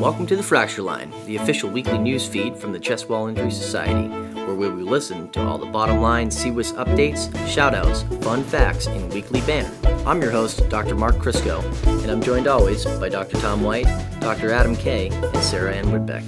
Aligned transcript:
Welcome 0.00 0.26
to 0.28 0.36
the 0.36 0.42
FractureLine, 0.42 1.26
the 1.26 1.36
official 1.36 1.68
weekly 1.68 1.98
news 1.98 2.26
feed 2.26 2.56
from 2.56 2.72
the 2.72 2.78
Chest 2.78 3.10
Wall 3.10 3.26
Injury 3.26 3.50
Society, 3.50 4.08
where 4.46 4.54
we 4.54 4.70
will 4.70 4.90
listen 4.90 5.28
to 5.32 5.42
all 5.42 5.58
the 5.58 5.66
bottom 5.66 6.00
line 6.00 6.30
CWIS 6.30 6.72
updates, 6.82 7.28
shoutouts, 7.46 8.24
fun 8.24 8.42
facts, 8.42 8.86
and 8.86 9.12
weekly 9.12 9.42
banner. 9.42 9.70
I'm 10.06 10.22
your 10.22 10.30
host, 10.30 10.66
Dr. 10.70 10.94
Mark 10.94 11.16
Crisco, 11.16 11.62
and 12.02 12.10
I'm 12.10 12.22
joined 12.22 12.46
always 12.46 12.86
by 12.98 13.10
Dr. 13.10 13.36
Tom 13.40 13.62
White, 13.62 13.84
Dr. 14.20 14.50
Adam 14.50 14.74
Kay, 14.74 15.08
and 15.08 15.36
Sarah 15.36 15.74
Ann 15.74 15.88
Whitbeck. 15.88 16.26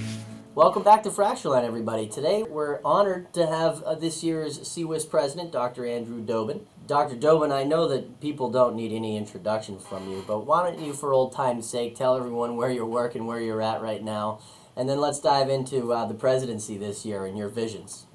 Welcome 0.53 0.83
back 0.83 1.01
to 1.01 1.09
FractureLine, 1.09 1.63
everybody. 1.63 2.07
Today 2.07 2.43
we're 2.43 2.79
honored 2.85 3.33
to 3.33 3.47
have 3.47 3.81
uh, 3.81 3.95
this 3.95 4.23
year's 4.23 4.59
CWIS 4.59 5.09
president, 5.09 5.51
Dr. 5.51 5.87
Andrew 5.87 6.23
Doben. 6.23 6.67
Dr. 6.85 7.15
Doben, 7.15 7.53
I 7.53 7.63
know 7.63 7.87
that 7.87 8.19
people 8.19 8.49
don't 8.49 8.75
need 8.75 8.91
any 8.91 9.15
introduction 9.15 9.79
from 9.79 10.09
you, 10.11 10.21
but 10.27 10.45
why 10.45 10.69
don't 10.69 10.81
you, 10.81 10.91
for 10.91 11.13
old 11.13 11.33
time's 11.33 11.69
sake, 11.69 11.95
tell 11.95 12.17
everyone 12.17 12.57
where 12.57 12.69
you're 12.69 12.85
working, 12.85 13.25
where 13.25 13.39
you're 13.39 13.61
at 13.61 13.81
right 13.81 14.03
now, 14.03 14.39
and 14.75 14.89
then 14.89 14.99
let's 14.99 15.21
dive 15.21 15.49
into 15.49 15.93
uh, 15.93 16.05
the 16.05 16.13
presidency 16.13 16.77
this 16.77 17.05
year 17.05 17.25
and 17.25 17.37
your 17.37 17.47
visions. 17.47 18.05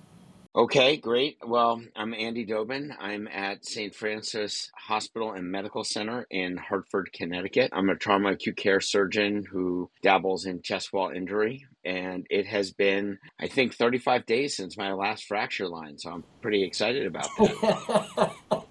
Okay, 0.59 0.97
great. 0.97 1.39
Well, 1.47 1.81
I'm 1.95 2.13
Andy 2.13 2.45
Doben. 2.45 2.93
I'm 2.99 3.29
at 3.29 3.65
St. 3.65 3.95
Francis 3.95 4.73
Hospital 4.75 5.31
and 5.31 5.53
Medical 5.53 5.85
Center 5.85 6.27
in 6.33 6.57
Hartford, 6.57 7.13
Connecticut. 7.13 7.71
I'm 7.73 7.89
a 7.91 7.95
trauma 7.95 8.33
acute 8.33 8.57
care 8.57 8.81
surgeon 8.81 9.45
who 9.49 9.89
dabbles 10.03 10.47
in 10.47 10.61
chest 10.63 10.93
wall 10.93 11.11
injury. 11.11 11.65
And 11.85 12.27
it 12.29 12.45
has 12.47 12.73
been, 12.73 13.19
I 13.39 13.47
think, 13.47 13.77
35 13.77 14.27
days 14.27 14.57
since 14.57 14.77
my 14.77 14.93
last 14.95 15.27
fracture 15.27 15.69
line. 15.69 15.97
So 15.97 16.11
I'm 16.11 16.25
pretty 16.43 16.65
excited 16.65 17.07
about 17.07 17.29
that. 17.39 18.33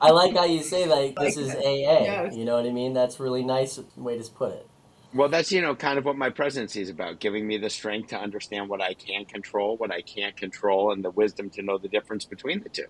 I 0.00 0.10
like 0.10 0.34
how 0.34 0.46
you 0.46 0.64
say 0.64 0.86
like 0.86 1.14
this 1.14 1.36
is 1.36 1.54
AA. 1.54 2.02
Yes. 2.02 2.34
You 2.34 2.44
know 2.44 2.56
what 2.56 2.66
I 2.66 2.72
mean? 2.72 2.92
That's 2.92 3.20
really 3.20 3.44
nice 3.44 3.78
way 3.94 4.18
to 4.20 4.30
put 4.32 4.52
it. 4.52 4.66
Well, 5.14 5.28
that's 5.28 5.52
you 5.52 5.60
know 5.60 5.74
kind 5.74 5.98
of 5.98 6.06
what 6.06 6.16
my 6.16 6.30
presidency 6.30 6.80
is 6.80 6.88
about, 6.88 7.20
giving 7.20 7.46
me 7.46 7.58
the 7.58 7.68
strength 7.68 8.08
to 8.10 8.16
understand 8.16 8.70
what 8.70 8.80
I 8.80 8.94
can 8.94 9.26
control, 9.26 9.76
what 9.76 9.90
I 9.90 10.00
can't 10.00 10.34
control, 10.36 10.92
and 10.92 11.04
the 11.04 11.10
wisdom 11.10 11.50
to 11.50 11.62
know 11.62 11.76
the 11.76 11.88
difference 11.88 12.24
between 12.24 12.62
the 12.62 12.70
two. 12.70 12.86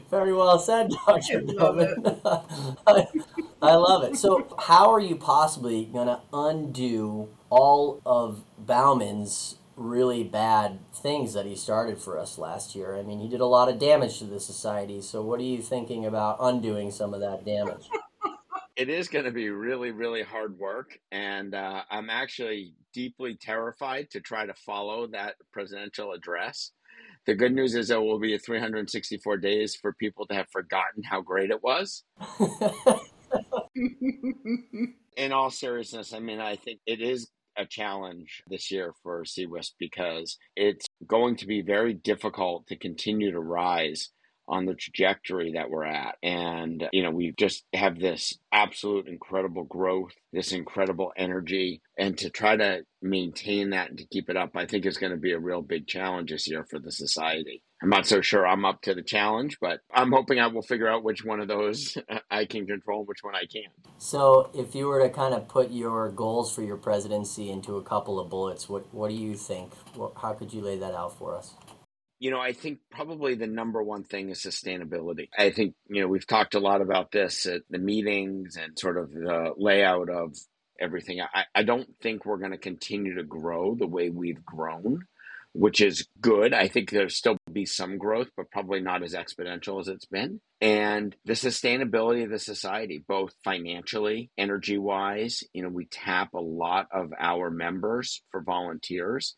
Very 0.10 0.34
well 0.34 0.58
said, 0.58 0.90
Doctor 1.06 1.42
I, 2.86 3.06
I 3.62 3.74
love 3.76 4.02
it. 4.04 4.16
So, 4.16 4.46
how 4.58 4.92
are 4.92 5.00
you 5.00 5.16
possibly 5.16 5.86
going 5.86 6.08
to 6.08 6.20
undo 6.32 7.28
all 7.48 8.02
of 8.04 8.44
Bauman's 8.58 9.56
really 9.76 10.22
bad 10.22 10.80
things 10.92 11.32
that 11.32 11.46
he 11.46 11.56
started 11.56 11.98
for 11.98 12.18
us 12.18 12.36
last 12.36 12.74
year? 12.74 12.94
I 12.94 13.02
mean, 13.02 13.20
he 13.20 13.28
did 13.28 13.40
a 13.40 13.46
lot 13.46 13.70
of 13.70 13.78
damage 13.78 14.18
to 14.18 14.24
the 14.24 14.40
society. 14.40 15.00
So, 15.00 15.22
what 15.22 15.40
are 15.40 15.44
you 15.44 15.62
thinking 15.62 16.04
about 16.04 16.36
undoing 16.40 16.90
some 16.90 17.14
of 17.14 17.20
that 17.20 17.46
damage? 17.46 17.88
it 18.80 18.88
is 18.88 19.08
going 19.08 19.26
to 19.26 19.30
be 19.30 19.50
really, 19.50 19.90
really 19.90 20.22
hard 20.22 20.58
work. 20.58 20.98
And 21.12 21.54
uh, 21.54 21.82
I'm 21.90 22.08
actually 22.08 22.72
deeply 22.94 23.36
terrified 23.38 24.08
to 24.12 24.20
try 24.20 24.46
to 24.46 24.54
follow 24.54 25.06
that 25.08 25.34
presidential 25.52 26.12
address. 26.12 26.70
The 27.26 27.34
good 27.34 27.52
news 27.52 27.74
is 27.74 27.90
it 27.90 28.00
will 28.00 28.18
be 28.18 28.38
364 28.38 29.36
days 29.36 29.76
for 29.76 29.92
people 29.92 30.26
to 30.28 30.34
have 30.34 30.48
forgotten 30.50 31.02
how 31.02 31.20
great 31.20 31.50
it 31.50 31.62
was. 31.62 32.04
In 35.18 35.32
all 35.32 35.50
seriousness, 35.50 36.14
I 36.14 36.20
mean, 36.20 36.40
I 36.40 36.56
think 36.56 36.80
it 36.86 37.02
is 37.02 37.28
a 37.58 37.66
challenge 37.66 38.42
this 38.48 38.70
year 38.70 38.94
for 39.02 39.24
CWIS 39.24 39.72
because 39.78 40.38
it's 40.56 40.86
going 41.06 41.36
to 41.36 41.46
be 41.46 41.60
very 41.60 41.92
difficult 41.92 42.66
to 42.68 42.76
continue 42.76 43.30
to 43.30 43.40
rise 43.40 44.08
on 44.50 44.66
the 44.66 44.74
trajectory 44.74 45.52
that 45.52 45.70
we're 45.70 45.84
at. 45.84 46.16
And, 46.22 46.88
you 46.92 47.02
know, 47.02 47.10
we 47.10 47.32
just 47.38 47.64
have 47.72 47.98
this 47.98 48.36
absolute 48.52 49.06
incredible 49.06 49.64
growth, 49.64 50.12
this 50.32 50.52
incredible 50.52 51.12
energy. 51.16 51.80
And 51.96 52.18
to 52.18 52.30
try 52.30 52.56
to 52.56 52.82
maintain 53.00 53.70
that 53.70 53.90
and 53.90 53.98
to 53.98 54.06
keep 54.06 54.28
it 54.28 54.36
up, 54.36 54.50
I 54.56 54.66
think 54.66 54.84
is 54.84 54.98
going 54.98 55.12
to 55.12 55.18
be 55.18 55.32
a 55.32 55.38
real 55.38 55.62
big 55.62 55.86
challenge 55.86 56.30
this 56.30 56.48
year 56.48 56.66
for 56.68 56.78
the 56.78 56.90
society. 56.90 57.62
I'm 57.82 57.88
not 57.88 58.06
so 58.06 58.20
sure 58.20 58.46
I'm 58.46 58.66
up 58.66 58.82
to 58.82 58.94
the 58.94 59.02
challenge, 59.02 59.56
but 59.58 59.80
I'm 59.90 60.12
hoping 60.12 60.38
I 60.38 60.48
will 60.48 60.62
figure 60.62 60.88
out 60.88 61.02
which 61.02 61.24
one 61.24 61.40
of 61.40 61.48
those 61.48 61.96
I 62.30 62.44
can 62.44 62.66
control, 62.66 63.04
which 63.04 63.22
one 63.22 63.34
I 63.34 63.46
can't. 63.46 63.72
So, 63.96 64.50
if 64.52 64.74
you 64.74 64.86
were 64.86 65.00
to 65.02 65.08
kind 65.08 65.32
of 65.32 65.48
put 65.48 65.70
your 65.70 66.10
goals 66.10 66.54
for 66.54 66.62
your 66.62 66.76
presidency 66.76 67.50
into 67.50 67.76
a 67.76 67.82
couple 67.82 68.20
of 68.20 68.28
bullets, 68.28 68.68
what 68.68 68.92
what 68.92 69.08
do 69.08 69.16
you 69.16 69.34
think? 69.34 69.72
How 70.16 70.34
could 70.34 70.52
you 70.52 70.60
lay 70.60 70.76
that 70.78 70.92
out 70.92 71.16
for 71.16 71.36
us? 71.36 71.54
You 72.20 72.30
know, 72.30 72.38
I 72.38 72.52
think 72.52 72.80
probably 72.90 73.34
the 73.34 73.46
number 73.46 73.82
one 73.82 74.04
thing 74.04 74.28
is 74.28 74.40
sustainability. 74.40 75.30
I 75.36 75.50
think, 75.50 75.74
you 75.88 76.02
know, 76.02 76.08
we've 76.08 76.26
talked 76.26 76.54
a 76.54 76.60
lot 76.60 76.82
about 76.82 77.10
this 77.10 77.46
at 77.46 77.62
the 77.70 77.78
meetings 77.78 78.56
and 78.56 78.78
sort 78.78 78.98
of 78.98 79.10
the 79.10 79.54
layout 79.56 80.10
of 80.10 80.36
everything. 80.78 81.20
I, 81.22 81.44
I 81.54 81.62
don't 81.62 81.88
think 82.02 82.24
we're 82.26 82.36
going 82.36 82.50
to 82.52 82.58
continue 82.58 83.14
to 83.14 83.22
grow 83.22 83.74
the 83.74 83.86
way 83.86 84.10
we've 84.10 84.44
grown, 84.44 85.06
which 85.54 85.80
is 85.80 86.06
good. 86.20 86.52
I 86.52 86.68
think 86.68 86.90
there'll 86.90 87.08
still 87.08 87.38
be 87.50 87.64
some 87.64 87.96
growth, 87.96 88.28
but 88.36 88.50
probably 88.50 88.80
not 88.80 89.02
as 89.02 89.14
exponential 89.14 89.80
as 89.80 89.88
it's 89.88 90.06
been. 90.06 90.42
And 90.60 91.16
the 91.24 91.32
sustainability 91.32 92.24
of 92.24 92.30
the 92.30 92.38
society, 92.38 93.02
both 93.08 93.32
financially, 93.42 94.30
energy 94.36 94.76
wise, 94.76 95.42
you 95.54 95.62
know, 95.62 95.70
we 95.70 95.86
tap 95.86 96.34
a 96.34 96.40
lot 96.40 96.86
of 96.92 97.14
our 97.18 97.50
members 97.50 98.22
for 98.30 98.42
volunteers 98.42 99.36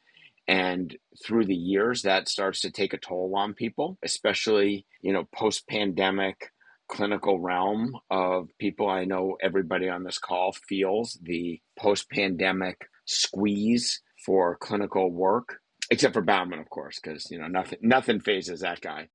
and 0.49 0.97
through 1.25 1.47
the 1.47 1.55
years, 1.55 2.03
that 2.03 2.29
starts 2.29 2.61
to 2.61 2.71
take 2.71 2.93
a 2.93 2.99
toll 2.99 3.33
on 3.37 3.55
people, 3.55 3.99
especially, 4.03 4.87
you 5.01 5.13
know, 5.13 5.29
post 5.35 5.69
pandemic 5.69 6.51
clinical 6.89 7.41
realm 7.41 7.97
of 8.11 8.49
people. 8.59 8.89
I 8.89 9.05
know 9.05 9.37
everybody 9.41 9.89
on 9.89 10.05
this 10.05 10.19
call 10.19 10.53
feels 10.53 11.19
the 11.23 11.61
post 11.79 12.11
pandemic 12.11 12.89
squeeze 13.07 14.03
for 14.25 14.57
clinical 14.57 15.11
work, 15.11 15.61
except 15.91 16.15
for 16.15 16.23
Bauman, 16.23 16.59
of 16.59 16.69
course, 16.71 17.01
because, 17.03 17.31
you 17.31 17.39
know, 17.39 17.47
nothing, 17.47 17.79
nothing 17.83 18.21
phases 18.21 18.61
that 18.61 18.81
guy. 18.81 19.09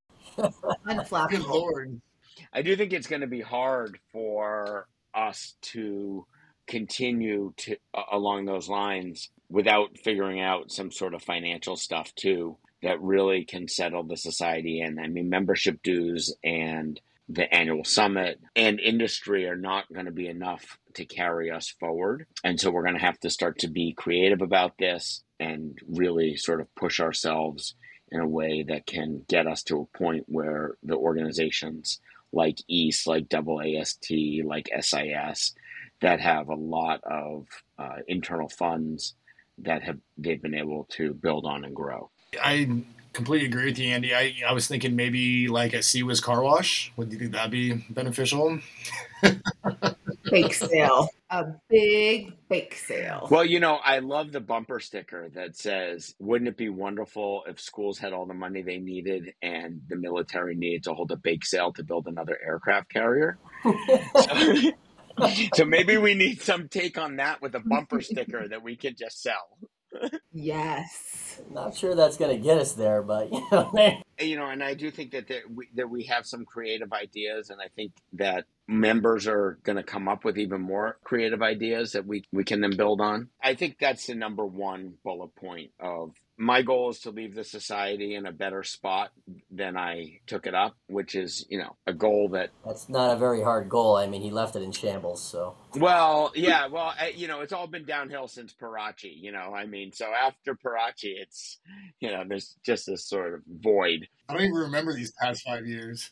Lord. 1.48 2.02
I 2.54 2.62
do 2.62 2.76
think 2.76 2.94
it's 2.94 3.08
going 3.08 3.22
to 3.22 3.28
be 3.28 3.42
hard 3.42 4.00
for 4.12 4.88
us 5.14 5.56
to 5.62 6.26
continue 6.68 7.54
to 7.58 7.78
uh, 7.94 8.04
along 8.12 8.46
those 8.46 8.68
lines 8.70 9.30
without 9.50 9.98
figuring 10.04 10.42
out 10.42 10.72
some 10.72 10.92
sort 10.92 11.14
of 11.14 11.24
financial 11.24 11.76
stuff 11.76 12.14
too 12.16 12.58
that 12.84 13.02
really 13.02 13.46
can 13.46 13.68
settle 13.68 14.04
the 14.04 14.18
society 14.18 14.82
in. 14.82 15.00
I 15.00 15.08
mean, 15.08 15.30
membership 15.30 15.82
dues 15.82 16.36
and 16.44 17.00
the 17.30 17.52
annual 17.54 17.84
summit 17.84 18.40
and 18.56 18.80
industry 18.80 19.48
are 19.48 19.56
not 19.56 19.92
going 19.92 20.06
to 20.06 20.12
be 20.12 20.28
enough 20.28 20.78
to 20.94 21.06
carry 21.06 21.52
us 21.52 21.74
forward. 21.80 22.26
And 22.44 22.60
so 22.60 22.72
we're 22.72 22.84
going 22.84 22.96
to 22.96 23.02
have 23.02 23.20
to 23.22 23.30
start 23.30 23.60
to 23.60 23.68
be 23.68 23.94
creative 23.94 24.42
about 24.42 24.78
this 24.78 25.24
and 25.40 25.78
really 25.88 26.38
sort 26.38 26.62
of 26.62 26.74
push 26.76 27.00
ourselves 27.00 27.76
in 28.12 28.22
a 28.22 28.28
way 28.28 28.64
that 28.68 28.86
can 28.86 29.26
get 29.28 29.48
us 29.48 29.64
to 29.64 29.82
a 29.82 29.98
point 29.98 30.24
where 30.28 30.76
the 30.84 30.96
organizations 30.96 32.00
like 32.32 32.60
EAST, 32.70 33.08
like 33.08 33.28
AAST, 33.30 34.46
like 34.46 34.70
SIS, 34.80 35.54
that 36.02 36.22
have 36.22 36.48
a 36.48 36.56
lot 36.56 37.02
of 37.04 37.48
uh, 37.78 37.98
internal 38.08 38.48
funds 38.48 39.16
that 39.60 39.84
have 39.84 39.98
they've 40.18 40.42
been 40.42 40.56
able 40.56 40.86
to 40.92 41.14
build 41.14 41.46
on 41.46 41.66
and 41.66 41.76
grow. 41.76 42.10
I 42.42 42.84
completely 43.14 43.48
agree 43.48 43.66
with 43.66 43.80
you, 43.80 43.90
Andy. 43.90 44.14
I, 44.14 44.36
I 44.48 44.54
was 44.54 44.68
thinking 44.68 44.96
maybe 44.96 45.48
like 45.48 45.74
a 45.74 45.80
CWIS 45.80 46.22
car 46.22 46.42
wash. 46.44 46.92
Would 46.98 47.12
you 47.12 47.18
think 47.18 47.32
that'd 47.32 47.52
be 47.52 47.74
beneficial? 47.90 48.60
bake 50.30 50.54
sale, 50.54 51.10
a 51.30 51.46
big 51.70 52.34
bake 52.50 52.76
sale. 52.76 53.28
Well, 53.32 53.46
you 53.46 53.60
know, 53.60 53.76
I 53.76 54.00
love 54.00 54.32
the 54.32 54.40
bumper 54.40 54.80
sticker 54.80 55.30
that 55.30 55.58
says, 55.58 56.16
"Wouldn't 56.20 56.48
it 56.48 56.58
be 56.58 56.70
wonderful 56.70 57.44
if 57.48 57.60
schools 57.60 57.98
had 57.98 58.14
all 58.14 58.26
the 58.26 58.34
money 58.34 58.62
they 58.62 58.78
needed 58.78 59.34
and 59.42 59.82
the 59.90 59.96
military 59.96 60.56
needed 60.56 60.84
to 60.84 60.94
hold 60.94 61.12
a 61.12 61.18
bake 61.18 61.46
sale 61.46 61.74
to 61.74 61.84
build 61.84 62.08
another 62.08 62.38
aircraft 62.46 62.90
carrier?" 62.90 63.38
so, 63.64 64.72
so 65.54 65.66
maybe 65.66 65.98
we 65.98 66.14
need 66.14 66.42
some 66.42 66.68
take 66.68 66.98
on 66.98 67.18
that 67.18 67.42
with 67.42 67.56
a 67.56 67.60
bumper 67.60 68.02
sticker 68.02 68.48
that 68.48 68.64
we 68.64 68.76
can 68.76 68.96
just 68.96 69.22
sell. 69.22 69.58
yes. 70.32 71.42
Not 71.52 71.76
sure 71.76 71.96
that's 71.96 72.18
going 72.18 72.36
to 72.36 72.44
get 72.44 72.58
us 72.58 72.74
there, 72.74 73.02
but 73.02 73.32
you 73.32 73.46
know, 73.52 73.72
you 74.20 74.36
know, 74.36 74.48
and 74.48 74.64
I 74.64 74.74
do 74.74 74.92
think 74.92 75.12
that 75.12 75.28
there, 75.28 75.44
we, 75.54 75.68
that 75.76 75.90
we 75.90 76.06
have 76.06 76.26
some 76.26 76.46
creative 76.46 76.92
ideas, 76.94 77.50
and 77.50 77.62
I 77.62 77.68
think 77.76 77.94
that 78.14 78.46
members 78.68 79.28
are 79.28 79.60
going 79.64 79.76
to 79.78 79.84
come 79.84 80.08
up 80.08 80.26
with 80.26 80.38
even 80.38 80.62
more 80.62 80.98
creative 81.04 81.42
ideas 81.42 81.94
that 81.94 82.06
we 82.06 82.24
we 82.32 82.44
can 82.44 82.62
then 82.62 82.76
build 82.76 83.02
on. 83.02 83.30
I 83.42 83.56
think 83.56 83.78
that's 83.80 84.08
the 84.08 84.16
number 84.16 84.46
one 84.46 84.96
bullet 85.04 85.36
point 85.36 85.72
of 85.80 86.12
my 86.38 86.62
goal 86.62 86.92
is 86.92 87.00
to 87.00 87.10
leave 87.10 87.34
the 87.34 87.44
society 87.44 88.14
in 88.14 88.28
a 88.28 88.32
better 88.32 88.64
spot 88.64 89.10
than 89.50 89.76
I 89.76 90.20
took 90.28 90.46
it 90.46 90.54
up, 90.54 90.76
which 90.88 91.16
is, 91.16 91.46
you 91.50 91.58
know, 91.58 91.76
a 91.88 91.94
goal 91.94 92.30
that. 92.30 92.52
That's 92.64 92.88
not 92.90 93.16
a 93.16 93.20
very 93.20 93.42
hard 93.42 93.70
goal. 93.70 93.96
I 93.98 94.06
mean, 94.06 94.22
he 94.22 94.30
left 94.30 94.56
it 94.56 94.62
in 94.62 94.72
shambles, 94.72 95.24
so. 95.24 95.56
Well, 95.76 96.32
yeah, 96.36 96.68
well, 96.68 96.94
you 97.16 97.28
know, 97.28 97.42
it's 97.42 97.54
all 97.54 97.66
been 97.66 97.86
downhill 97.86 98.28
since 98.28 98.54
Pieracci, 98.54 99.12
you 99.20 99.32
know, 99.32 99.54
I 99.56 99.66
mean, 99.66 99.92
so 99.92 100.06
after 100.06 100.54
Pieracci, 100.54 101.16
it's, 101.20 101.58
you 102.00 102.12
know, 102.12 102.24
there's 102.28 102.56
just 102.64 102.86
this 102.86 103.04
sort 103.06 103.34
of 103.34 103.42
void. 103.48 104.08
I 104.30 104.34
don't 104.34 104.44
even 104.44 104.54
remember 104.54 104.94
these 104.94 105.14
past 105.20 105.44
five 105.44 105.66
years. 105.66 106.12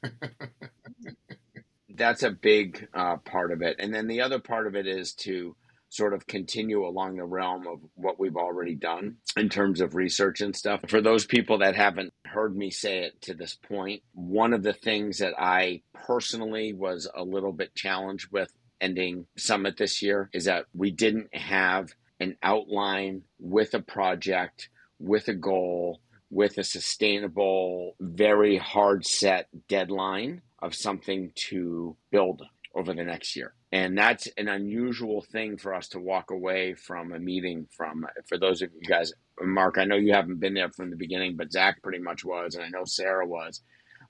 That's 1.89 2.23
a 2.23 2.31
big 2.31 2.87
uh, 2.93 3.17
part 3.17 3.51
of 3.51 3.61
it. 3.61 3.77
And 3.79 3.93
then 3.93 4.07
the 4.07 4.21
other 4.21 4.39
part 4.39 4.65
of 4.65 4.75
it 4.75 4.87
is 4.87 5.13
to 5.13 5.55
sort 5.95 6.13
of 6.13 6.27
continue 6.27 6.85
along 6.85 7.15
the 7.15 7.23
realm 7.23 7.67
of 7.67 7.79
what 7.95 8.19
we've 8.19 8.35
already 8.35 8.75
done 8.75 9.17
in 9.37 9.49
terms 9.49 9.81
of 9.81 9.95
research 9.95 10.41
and 10.41 10.55
stuff. 10.55 10.81
For 10.87 11.01
those 11.01 11.25
people 11.25 11.59
that 11.59 11.75
haven't 11.75 12.13
heard 12.25 12.55
me 12.55 12.69
say 12.69 12.99
it 12.99 13.21
to 13.21 13.33
this 13.33 13.55
point, 13.55 14.03
one 14.13 14.53
of 14.53 14.63
the 14.63 14.73
things 14.73 15.19
that 15.19 15.33
I 15.39 15.81
personally 15.93 16.73
was 16.73 17.09
a 17.15 17.23
little 17.23 17.53
bit 17.53 17.75
challenged 17.75 18.31
with 18.31 18.51
ending 18.81 19.25
summit 19.37 19.77
this 19.77 20.01
year 20.01 20.29
is 20.33 20.45
that 20.45 20.65
we 20.73 20.91
didn't 20.91 21.33
have 21.33 21.93
an 22.19 22.37
outline 22.43 23.23
with 23.39 23.73
a 23.73 23.81
project, 23.81 24.69
with 24.99 25.27
a 25.27 25.33
goal, 25.33 26.01
with 26.29 26.57
a 26.57 26.63
sustainable, 26.63 27.95
very 27.99 28.57
hard 28.57 29.05
set 29.05 29.47
deadline 29.67 30.41
of 30.59 30.75
something 30.75 31.31
to 31.35 31.95
build 32.11 32.41
over 32.75 32.93
the 32.93 33.03
next 33.03 33.35
year. 33.35 33.53
And 33.71 33.97
that's 33.97 34.27
an 34.37 34.49
unusual 34.49 35.21
thing 35.21 35.57
for 35.57 35.73
us 35.73 35.87
to 35.89 35.99
walk 35.99 36.31
away 36.31 36.73
from 36.73 37.13
a 37.13 37.19
meeting 37.19 37.67
from. 37.75 38.05
For 38.27 38.37
those 38.37 38.61
of 38.61 38.71
you 38.73 38.87
guys, 38.87 39.13
Mark, 39.41 39.77
I 39.77 39.85
know 39.85 39.95
you 39.95 40.13
haven't 40.13 40.41
been 40.41 40.53
there 40.53 40.69
from 40.69 40.89
the 40.89 40.97
beginning, 40.97 41.37
but 41.37 41.51
Zach 41.51 41.81
pretty 41.81 41.99
much 41.99 42.25
was, 42.25 42.55
and 42.55 42.63
I 42.63 42.69
know 42.69 42.83
Sarah 42.85 43.25
was. 43.25 43.61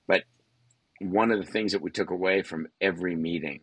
But 0.08 0.24
one 1.00 1.30
of 1.30 1.38
the 1.38 1.50
things 1.50 1.72
that 1.72 1.82
we 1.82 1.90
took 1.90 2.10
away 2.10 2.42
from 2.42 2.66
every 2.80 3.14
meeting 3.14 3.60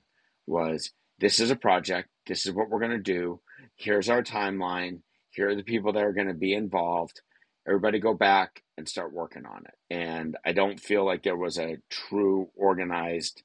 was 0.47 0.91
this 1.19 1.39
is 1.39 1.51
a 1.51 1.55
project, 1.55 2.09
this 2.27 2.45
is 2.45 2.53
what 2.53 2.69
we're 2.69 2.79
going 2.79 2.91
to 2.91 2.97
do, 2.97 3.41
here's 3.75 4.09
our 4.09 4.23
timeline, 4.23 4.99
here 5.31 5.49
are 5.49 5.55
the 5.55 5.63
people 5.63 5.93
that 5.93 6.03
are 6.03 6.13
going 6.13 6.27
to 6.27 6.33
be 6.33 6.53
involved. 6.53 7.21
Everybody 7.67 7.99
go 7.99 8.13
back 8.13 8.61
and 8.77 8.87
start 8.87 9.13
working 9.13 9.45
on 9.45 9.63
it. 9.65 9.93
And 9.93 10.37
I 10.45 10.51
don't 10.51 10.79
feel 10.79 11.05
like 11.05 11.23
there 11.23 11.37
was 11.37 11.57
a 11.57 11.77
true 11.89 12.49
organized 12.55 13.41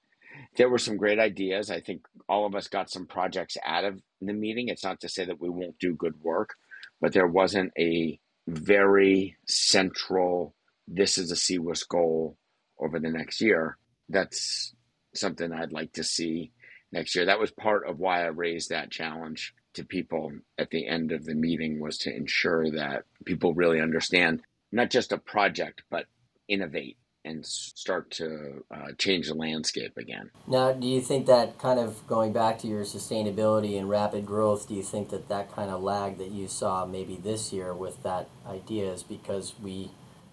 there 0.56 0.68
were 0.68 0.78
some 0.78 0.96
great 0.96 1.18
ideas. 1.18 1.70
I 1.70 1.80
think 1.80 2.02
all 2.28 2.46
of 2.46 2.54
us 2.54 2.68
got 2.68 2.90
some 2.90 3.06
projects 3.06 3.56
out 3.64 3.84
of 3.84 4.00
the 4.20 4.32
meeting. 4.32 4.68
It's 4.68 4.84
not 4.84 5.00
to 5.00 5.08
say 5.08 5.24
that 5.24 5.40
we 5.40 5.48
won't 5.48 5.78
do 5.78 5.94
good 5.94 6.14
work, 6.22 6.54
but 7.00 7.12
there 7.12 7.26
wasn't 7.26 7.72
a 7.78 8.18
very 8.46 9.36
central, 9.46 10.54
this 10.86 11.18
is 11.18 11.30
a 11.30 11.34
CWIS 11.34 11.86
goal 11.88 12.36
over 12.80 12.98
the 12.98 13.10
next 13.10 13.40
year. 13.40 13.76
That's 14.08 14.74
something 15.14 15.52
I'd 15.52 15.72
like 15.72 15.92
to 15.94 16.04
see 16.04 16.52
next 16.92 17.14
year. 17.14 17.26
That 17.26 17.40
was 17.40 17.50
part 17.50 17.86
of 17.86 17.98
why 17.98 18.22
I 18.22 18.28
raised 18.28 18.70
that 18.70 18.90
challenge 18.90 19.54
to 19.74 19.84
people 19.84 20.32
at 20.58 20.70
the 20.70 20.88
end 20.88 21.12
of 21.12 21.24
the 21.24 21.34
meeting 21.34 21.80
was 21.80 21.98
to 21.98 22.14
ensure 22.14 22.70
that 22.72 23.04
people 23.24 23.54
really 23.54 23.80
understand 23.80 24.42
not 24.72 24.90
just 24.90 25.12
a 25.12 25.18
project, 25.18 25.82
but 25.90 26.06
innovate 26.48 26.96
and 27.28 27.44
start 27.44 28.10
to 28.10 28.64
uh, 28.70 28.92
change 28.96 29.28
the 29.28 29.34
landscape 29.34 29.96
again. 29.96 30.30
Now, 30.46 30.72
do 30.72 30.86
you 30.86 31.00
think 31.00 31.26
that 31.26 31.58
kind 31.58 31.78
of 31.78 32.06
going 32.06 32.32
back 32.32 32.58
to 32.60 32.66
your 32.66 32.84
sustainability 32.84 33.78
and 33.78 33.88
rapid 33.88 34.24
growth, 34.24 34.68
do 34.68 34.74
you 34.74 34.82
think 34.82 35.10
that 35.10 35.28
that 35.28 35.52
kind 35.52 35.70
of 35.70 35.82
lag 35.82 36.18
that 36.18 36.30
you 36.30 36.48
saw 36.48 36.86
maybe 36.86 37.16
this 37.16 37.52
year 37.52 37.74
with 37.74 38.02
that 38.02 38.28
idea 38.46 38.92
is 38.92 39.02
because 39.02 39.54
we 39.62 39.90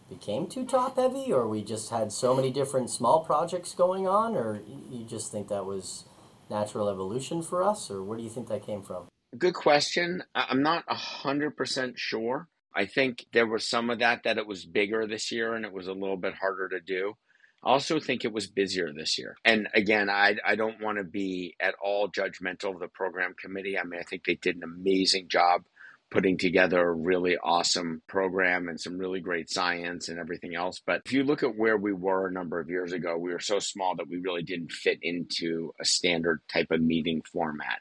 became 0.10 0.48
too 0.48 0.66
top 0.66 0.96
heavy 0.96 1.34
or 1.34 1.48
we 1.48 1.64
just 1.64 1.90
had 1.90 2.12
so 2.12 2.36
many 2.36 2.52
different 2.52 2.90
small 2.90 3.24
projects 3.24 3.74
going 3.74 4.08
on 4.08 4.36
or 4.36 4.62
you 4.90 5.04
just 5.04 5.32
think 5.32 5.48
that 5.50 5.66
was 5.66 6.06
natural 6.50 6.88
evolution 6.88 7.42
for 7.42 7.64
us 7.64 7.90
or 7.90 8.04
where 8.04 8.18
do 8.18 8.24
you 8.24 8.30
think 8.30 8.48
that 8.48 8.66
came 8.66 8.82
from? 8.82 9.08
Good 9.38 9.56
question. 9.56 10.24
I'm 10.34 10.62
not 10.62 10.86
100% 10.88 11.98
sure. 11.98 12.48
I 12.76 12.86
think 12.86 13.26
there 13.34 13.48
was 13.48 13.68
some 13.68 13.90
of 13.90 14.00
that 14.00 14.24
that 14.24 14.38
it 14.38 14.48
was 14.48 14.66
bigger 14.66 15.08
this 15.08 15.32
year 15.32 15.54
and 15.54 15.66
it 15.66 15.74
was 15.74 15.88
a 15.88 15.94
little 15.94 16.18
bit 16.18 16.34
harder 16.34 16.70
to 16.70 16.80
do. 16.80 17.14
I 17.64 17.72
also 17.72 18.00
think 18.00 18.24
it 18.24 18.34
was 18.34 18.48
busier 18.48 18.92
this 18.94 19.18
year. 19.18 19.38
And 19.44 19.68
again, 19.74 20.10
I, 20.10 20.36
I 20.46 20.56
don't 20.56 20.82
want 20.82 21.00
to 21.00 21.04
be 21.04 21.56
at 21.60 21.74
all 21.84 22.10
judgmental 22.10 22.74
of 22.74 22.80
the 22.80 22.88
program 22.88 23.34
committee. 23.42 23.80
I 23.80 23.84
mean, 23.84 24.00
I 24.00 24.04
think 24.04 24.24
they 24.26 24.36
did 24.36 24.58
an 24.58 24.64
amazing 24.64 25.30
job 25.30 25.64
putting 26.12 26.38
together 26.38 26.80
a 26.80 26.94
really 26.94 27.38
awesome 27.38 28.02
program 28.08 28.70
and 28.70 28.80
some 28.80 28.98
really 28.98 29.20
great 29.20 29.50
science 29.50 30.10
and 30.10 30.20
everything 30.20 30.56
else. 30.56 30.80
But 30.86 31.02
if 31.06 31.14
you 31.14 31.24
look 31.24 31.42
at 31.42 31.58
where 31.58 31.78
we 31.78 31.94
were 31.94 32.28
a 32.28 32.32
number 32.32 32.60
of 32.60 32.70
years 32.70 32.94
ago, 32.94 33.18
we 33.18 33.32
were 33.32 33.40
so 33.40 33.58
small 33.58 33.96
that 33.96 34.08
we 34.08 34.18
really 34.18 34.44
didn't 34.44 34.72
fit 34.72 35.00
into 35.02 35.74
a 35.82 35.86
standard 35.86 36.42
type 36.52 36.68
of 36.70 36.82
meeting 36.82 37.22
format. 37.34 37.80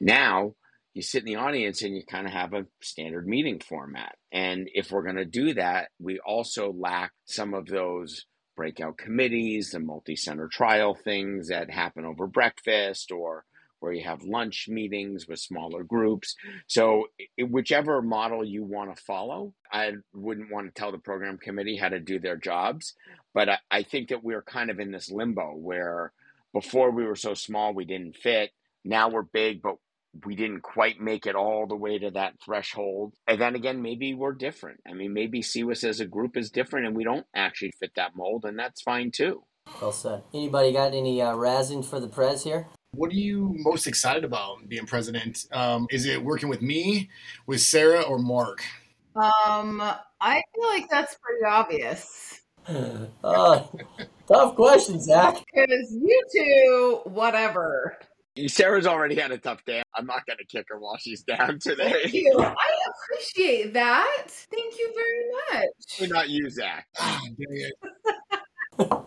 Now, 0.00 0.54
you 0.96 1.02
sit 1.02 1.24
in 1.24 1.26
the 1.26 1.36
audience 1.36 1.82
and 1.82 1.94
you 1.94 2.02
kind 2.02 2.26
of 2.26 2.32
have 2.32 2.54
a 2.54 2.64
standard 2.80 3.28
meeting 3.28 3.60
format. 3.60 4.16
And 4.32 4.70
if 4.72 4.90
we're 4.90 5.02
going 5.02 5.16
to 5.16 5.26
do 5.26 5.52
that, 5.52 5.90
we 6.00 6.20
also 6.20 6.72
lack 6.72 7.12
some 7.26 7.52
of 7.52 7.66
those 7.66 8.24
breakout 8.56 8.96
committees, 8.96 9.72
the 9.72 9.78
multi 9.78 10.16
center 10.16 10.48
trial 10.48 10.94
things 10.94 11.48
that 11.48 11.68
happen 11.68 12.06
over 12.06 12.26
breakfast 12.26 13.12
or 13.12 13.44
where 13.78 13.92
you 13.92 14.04
have 14.04 14.22
lunch 14.22 14.68
meetings 14.70 15.28
with 15.28 15.38
smaller 15.38 15.82
groups. 15.82 16.34
So, 16.66 17.08
whichever 17.38 18.00
model 18.00 18.42
you 18.42 18.64
want 18.64 18.96
to 18.96 19.02
follow, 19.02 19.52
I 19.70 19.92
wouldn't 20.14 20.50
want 20.50 20.74
to 20.74 20.80
tell 20.80 20.92
the 20.92 20.98
program 20.98 21.36
committee 21.36 21.76
how 21.76 21.90
to 21.90 22.00
do 22.00 22.18
their 22.18 22.38
jobs. 22.38 22.94
But 23.34 23.50
I, 23.50 23.58
I 23.70 23.82
think 23.82 24.08
that 24.08 24.24
we're 24.24 24.40
kind 24.40 24.70
of 24.70 24.80
in 24.80 24.92
this 24.92 25.10
limbo 25.10 25.56
where 25.56 26.12
before 26.54 26.90
we 26.90 27.04
were 27.04 27.16
so 27.16 27.34
small, 27.34 27.74
we 27.74 27.84
didn't 27.84 28.16
fit. 28.16 28.52
Now 28.82 29.10
we're 29.10 29.22
big, 29.22 29.60
but 29.60 29.76
we 30.24 30.36
didn't 30.36 30.62
quite 30.62 31.00
make 31.00 31.26
it 31.26 31.34
all 31.34 31.66
the 31.66 31.76
way 31.76 31.98
to 31.98 32.10
that 32.12 32.34
threshold. 32.44 33.14
And 33.26 33.40
then 33.40 33.54
again, 33.54 33.82
maybe 33.82 34.14
we're 34.14 34.32
different. 34.32 34.80
I 34.88 34.92
mean, 34.94 35.12
maybe 35.12 35.42
CWIS 35.42 35.84
as 35.84 36.00
a 36.00 36.06
group 36.06 36.36
is 36.36 36.50
different 36.50 36.86
and 36.86 36.96
we 36.96 37.04
don't 37.04 37.26
actually 37.34 37.72
fit 37.78 37.92
that 37.96 38.16
mold, 38.16 38.44
and 38.44 38.58
that's 38.58 38.82
fine 38.82 39.10
too. 39.10 39.42
Well 39.80 39.92
said. 39.92 40.22
Anybody 40.32 40.72
got 40.72 40.94
any 40.94 41.20
uh, 41.20 41.34
razzing 41.34 41.84
for 41.84 42.00
the 42.00 42.08
prez 42.08 42.44
here? 42.44 42.68
What 42.92 43.10
are 43.10 43.16
you 43.16 43.52
most 43.58 43.86
excited 43.86 44.24
about 44.24 44.68
being 44.68 44.86
president? 44.86 45.44
Um, 45.52 45.86
is 45.90 46.06
it 46.06 46.22
working 46.22 46.48
with 46.48 46.62
me, 46.62 47.10
with 47.46 47.60
Sarah, 47.60 48.02
or 48.02 48.18
Mark? 48.18 48.62
Um, 49.16 49.82
I 50.20 50.42
feel 50.54 50.68
like 50.68 50.88
that's 50.88 51.16
pretty 51.16 51.44
obvious. 51.44 52.40
uh, 53.24 53.64
tough 54.26 54.54
question, 54.54 55.00
Zach. 55.00 55.36
Because 55.54 55.92
you 55.92 56.22
two, 56.32 57.00
whatever. 57.10 57.98
Sarah's 58.46 58.86
already 58.86 59.14
had 59.14 59.30
a 59.30 59.38
tough 59.38 59.64
day. 59.64 59.82
I'm 59.94 60.06
not 60.06 60.26
going 60.26 60.38
to 60.38 60.46
kick 60.46 60.66
her 60.68 60.78
while 60.78 60.96
she's 60.98 61.22
down 61.22 61.58
today. 61.58 61.92
Thank 62.02 62.14
you. 62.14 62.34
I 62.38 62.54
appreciate 63.04 63.72
that. 63.74 64.26
Thank 64.28 64.78
you 64.78 64.92
very 64.94 65.60
much. 65.60 66.00
We're 66.00 66.08
not 66.08 66.28
you, 66.28 66.48
Zach. 66.50 66.86
Ah, 68.78 69.02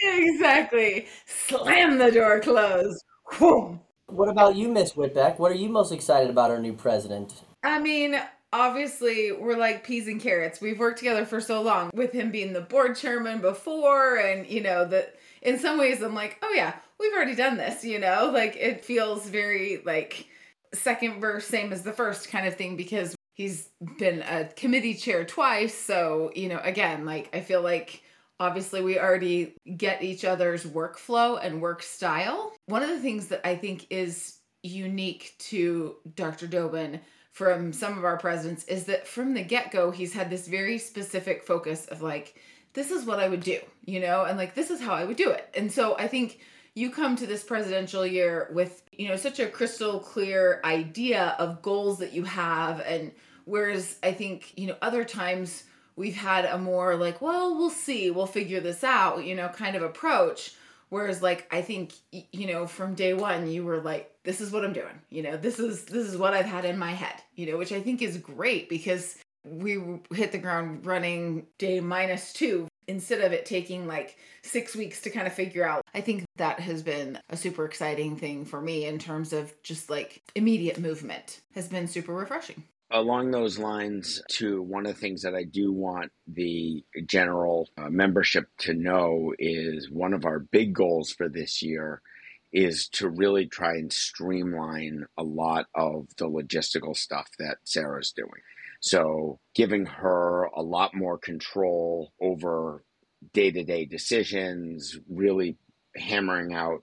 exactly. 0.00 1.06
Slam 1.26 1.98
the 1.98 2.12
door 2.12 2.40
closed. 2.40 3.02
What 3.38 4.28
about 4.28 4.56
you, 4.56 4.68
Miss 4.68 4.92
Whitbeck? 4.92 5.38
What 5.38 5.50
are 5.50 5.56
you 5.56 5.68
most 5.68 5.92
excited 5.92 6.30
about 6.30 6.50
our 6.50 6.58
new 6.58 6.72
president? 6.72 7.42
I 7.62 7.78
mean, 7.78 8.20
obviously 8.52 9.32
we're 9.32 9.56
like 9.56 9.84
peas 9.84 10.06
and 10.06 10.20
carrots. 10.20 10.60
We've 10.60 10.78
worked 10.78 10.98
together 10.98 11.24
for 11.24 11.40
so 11.40 11.62
long 11.62 11.90
with 11.94 12.12
him 12.12 12.30
being 12.30 12.52
the 12.52 12.60
board 12.60 12.96
chairman 12.96 13.40
before 13.40 14.16
and 14.16 14.46
you 14.46 14.62
know 14.62 14.84
that 14.86 15.16
in 15.42 15.58
some 15.58 15.78
ways 15.78 16.02
I'm 16.02 16.14
like, 16.14 16.38
"Oh 16.42 16.52
yeah, 16.54 16.74
we've 16.98 17.12
already 17.12 17.34
done 17.34 17.56
this, 17.56 17.84
you 17.84 17.98
know? 17.98 18.30
Like 18.32 18.56
it 18.56 18.84
feels 18.84 19.28
very 19.28 19.82
like 19.84 20.26
second 20.74 21.20
verse 21.20 21.46
same 21.46 21.72
as 21.72 21.82
the 21.82 21.92
first 21.92 22.30
kind 22.30 22.46
of 22.46 22.56
thing 22.56 22.76
because 22.76 23.14
he's 23.34 23.68
been 23.98 24.22
a 24.22 24.46
committee 24.56 24.94
chair 24.94 25.24
twice, 25.24 25.74
so, 25.74 26.30
you 26.34 26.48
know, 26.48 26.60
again, 26.62 27.04
like 27.04 27.34
I 27.34 27.40
feel 27.40 27.62
like 27.62 28.02
obviously 28.40 28.82
we 28.82 28.98
already 28.98 29.54
get 29.76 30.02
each 30.02 30.24
other's 30.24 30.64
workflow 30.64 31.38
and 31.42 31.62
work 31.62 31.82
style. 31.82 32.52
One 32.66 32.82
of 32.82 32.88
the 32.88 33.00
things 33.00 33.28
that 33.28 33.46
I 33.46 33.56
think 33.56 33.86
is 33.90 34.38
unique 34.62 35.34
to 35.38 35.96
Dr. 36.14 36.46
Doben 36.46 37.00
from 37.32 37.72
some 37.72 37.96
of 37.96 38.04
our 38.04 38.16
presidents 38.16 38.64
is 38.64 38.84
that 38.84 39.06
from 39.06 39.34
the 39.34 39.42
get-go 39.42 39.92
he's 39.92 40.12
had 40.12 40.28
this 40.28 40.48
very 40.48 40.76
specific 40.78 41.44
focus 41.44 41.86
of 41.86 42.02
like 42.02 42.34
this 42.74 42.90
is 42.90 43.04
what 43.06 43.20
I 43.20 43.28
would 43.28 43.42
do, 43.42 43.60
you 43.84 44.00
know, 44.00 44.24
and 44.24 44.36
like 44.36 44.54
this 44.54 44.70
is 44.70 44.80
how 44.80 44.92
I 44.92 45.04
would 45.04 45.16
do 45.16 45.30
it. 45.30 45.48
And 45.56 45.70
so 45.72 45.96
I 45.96 46.08
think 46.08 46.40
you 46.78 46.90
come 46.90 47.16
to 47.16 47.26
this 47.26 47.42
presidential 47.42 48.06
year 48.06 48.48
with 48.52 48.82
you 48.92 49.08
know 49.08 49.16
such 49.16 49.40
a 49.40 49.48
crystal 49.48 49.98
clear 49.98 50.60
idea 50.64 51.34
of 51.38 51.60
goals 51.60 51.98
that 51.98 52.12
you 52.12 52.24
have. 52.24 52.80
And 52.80 53.12
whereas 53.44 53.96
i 54.02 54.12
think 54.12 54.52
you 54.58 54.66
know 54.66 54.76
other 54.82 55.04
times 55.04 55.64
we've 55.96 56.16
had 56.16 56.44
a 56.44 56.58
more 56.58 56.96
like 56.96 57.20
well 57.22 57.56
we'll 57.56 57.70
see 57.70 58.10
we'll 58.10 58.26
figure 58.26 58.60
this 58.60 58.84
out 58.84 59.24
you 59.24 59.34
know 59.34 59.48
kind 59.48 59.74
of 59.76 59.82
approach. 59.82 60.54
Whereas 60.90 61.20
like 61.20 61.46
i 61.52 61.60
think 61.60 61.92
you 62.12 62.46
know 62.46 62.66
from 62.66 62.94
day 62.94 63.12
one 63.12 63.50
you 63.50 63.64
were 63.64 63.80
like 63.80 64.10
this 64.24 64.40
is 64.40 64.50
what 64.50 64.64
i'm 64.64 64.72
doing 64.72 65.02
you 65.10 65.22
know 65.22 65.36
this 65.36 65.58
is 65.58 65.84
this 65.84 66.06
is 66.06 66.16
what 66.16 66.32
i've 66.32 66.46
had 66.46 66.64
in 66.64 66.78
my 66.78 66.92
head 66.92 67.22
you 67.34 67.44
know 67.44 67.58
which 67.58 67.72
i 67.72 67.80
think 67.80 68.00
is 68.00 68.16
great 68.16 68.70
because 68.70 69.18
we 69.44 69.78
hit 70.14 70.32
the 70.32 70.38
ground 70.38 70.86
running 70.86 71.46
day 71.58 71.80
minus 71.80 72.32
two 72.32 72.67
instead 72.88 73.20
of 73.20 73.32
it 73.32 73.46
taking 73.46 73.86
like 73.86 74.16
six 74.42 74.74
weeks 74.74 75.02
to 75.02 75.10
kind 75.10 75.26
of 75.26 75.32
figure 75.32 75.64
out. 75.64 75.82
I 75.94 76.00
think 76.00 76.24
that 76.36 76.58
has 76.60 76.82
been 76.82 77.18
a 77.28 77.36
super 77.36 77.64
exciting 77.64 78.16
thing 78.16 78.44
for 78.44 78.60
me 78.60 78.86
in 78.86 78.98
terms 78.98 79.32
of 79.32 79.52
just 79.62 79.90
like 79.90 80.22
immediate 80.34 80.78
movement 80.78 81.40
has 81.54 81.68
been 81.68 81.86
super 81.86 82.14
refreshing. 82.14 82.64
along 82.90 83.30
those 83.30 83.58
lines, 83.58 84.22
too, 84.30 84.62
one 84.62 84.86
of 84.86 84.94
the 84.94 85.00
things 85.00 85.22
that 85.22 85.34
I 85.34 85.44
do 85.44 85.72
want 85.72 86.10
the 86.26 86.82
general 87.04 87.68
uh, 87.76 87.90
membership 87.90 88.46
to 88.60 88.72
know 88.72 89.34
is 89.38 89.90
one 89.90 90.14
of 90.14 90.24
our 90.24 90.38
big 90.38 90.72
goals 90.72 91.12
for 91.12 91.28
this 91.28 91.62
year 91.62 92.00
is 92.50 92.88
to 92.88 93.10
really 93.10 93.46
try 93.46 93.72
and 93.72 93.92
streamline 93.92 95.04
a 95.18 95.22
lot 95.22 95.66
of 95.74 96.08
the 96.16 96.24
logistical 96.24 96.96
stuff 96.96 97.28
that 97.38 97.58
Sarah's 97.64 98.12
doing. 98.12 98.40
So, 98.80 99.40
giving 99.54 99.86
her 99.86 100.44
a 100.44 100.62
lot 100.62 100.94
more 100.94 101.18
control 101.18 102.12
over 102.20 102.84
day 103.32 103.50
to 103.50 103.64
day 103.64 103.84
decisions, 103.84 104.98
really 105.08 105.56
hammering 105.96 106.54
out 106.54 106.82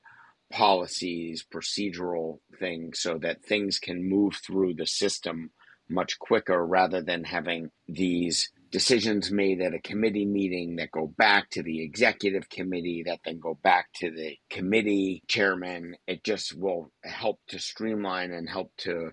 policies, 0.52 1.46
procedural 1.52 2.40
things 2.60 3.00
so 3.00 3.18
that 3.20 3.44
things 3.44 3.80
can 3.80 4.08
move 4.08 4.36
through 4.46 4.74
the 4.76 4.88
system 4.88 5.52
much 5.90 6.18
quicker 6.20 6.66
rather 6.66 7.02
than 7.02 7.24
having 7.24 7.70
these 7.88 8.50
decisions 8.72 9.32
made 9.32 9.62
at 9.62 9.74
a 9.74 9.80
committee 9.80 10.26
meeting 10.26 10.76
that 10.76 10.92
go 10.92 11.08
back 11.18 11.50
to 11.50 11.64
the 11.64 11.82
executive 11.82 12.50
committee 12.50 13.04
that 13.06 13.20
then 13.24 13.40
go 13.40 13.58
back 13.64 13.88
to 13.96 14.12
the 14.12 14.36
committee 14.50 15.24
chairman. 15.28 15.96
It 16.08 16.24
just 16.24 16.58
will 16.58 16.92
help 17.04 17.40
to 17.50 17.60
streamline 17.60 18.32
and 18.32 18.50
help 18.50 18.72
to 18.80 19.12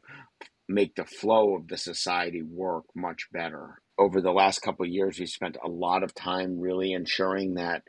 make 0.68 0.94
the 0.94 1.04
flow 1.04 1.56
of 1.56 1.68
the 1.68 1.76
society 1.76 2.42
work 2.42 2.84
much 2.94 3.28
better 3.32 3.78
over 3.98 4.20
the 4.20 4.32
last 4.32 4.60
couple 4.60 4.84
of 4.84 4.90
years 4.90 5.18
we 5.18 5.26
spent 5.26 5.56
a 5.62 5.68
lot 5.68 6.02
of 6.02 6.14
time 6.14 6.58
really 6.58 6.92
ensuring 6.92 7.54
that 7.54 7.82